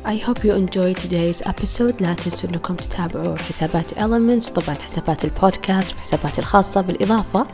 I 0.05 0.17
hope 0.17 0.45
you 0.45 0.53
enjoyed 0.55 0.97
today's 0.97 1.43
episode 1.49 2.03
لا 2.03 2.15
تنسوا 2.15 2.49
انكم 2.51 2.77
تتابعوا 2.77 3.37
حسابات 3.37 3.95
Elements 3.95 4.53
طبعا 4.53 4.75
حسابات 4.75 5.25
البودكاست 5.25 5.95
وحساباتي 5.95 6.41
الخاصة 6.41 6.81
بالإضافة 6.81 7.47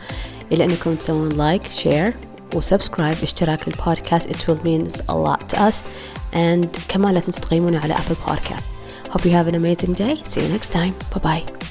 إلى 0.52 0.64
أنكم 0.64 0.94
تسوون 0.94 1.28
لايك 1.28 1.68
شير 1.68 2.16
وسبسكرايب 2.54 3.16
اشتراك 3.22 3.68
للبودكاست 3.68 4.30
it 4.30 4.36
will 4.48 4.64
means 4.64 5.00
a 5.08 5.14
lot 5.14 5.48
to 5.54 5.58
us 5.58 5.76
and 6.34 6.66
كمان 6.88 7.14
لا 7.14 7.20
تنسوا 7.20 7.42
تقيمونا 7.42 7.78
على 7.78 7.94
Apple 7.94 8.28
Podcast 8.30 8.68
Hope 9.12 9.24
you 9.24 9.30
have 9.30 9.48
an 9.48 9.54
amazing 9.54 9.94
day 9.94 10.22
see 10.24 10.40
you 10.40 10.58
next 10.58 10.72
time 10.72 10.94
bye 11.14 11.20
bye 11.22 11.69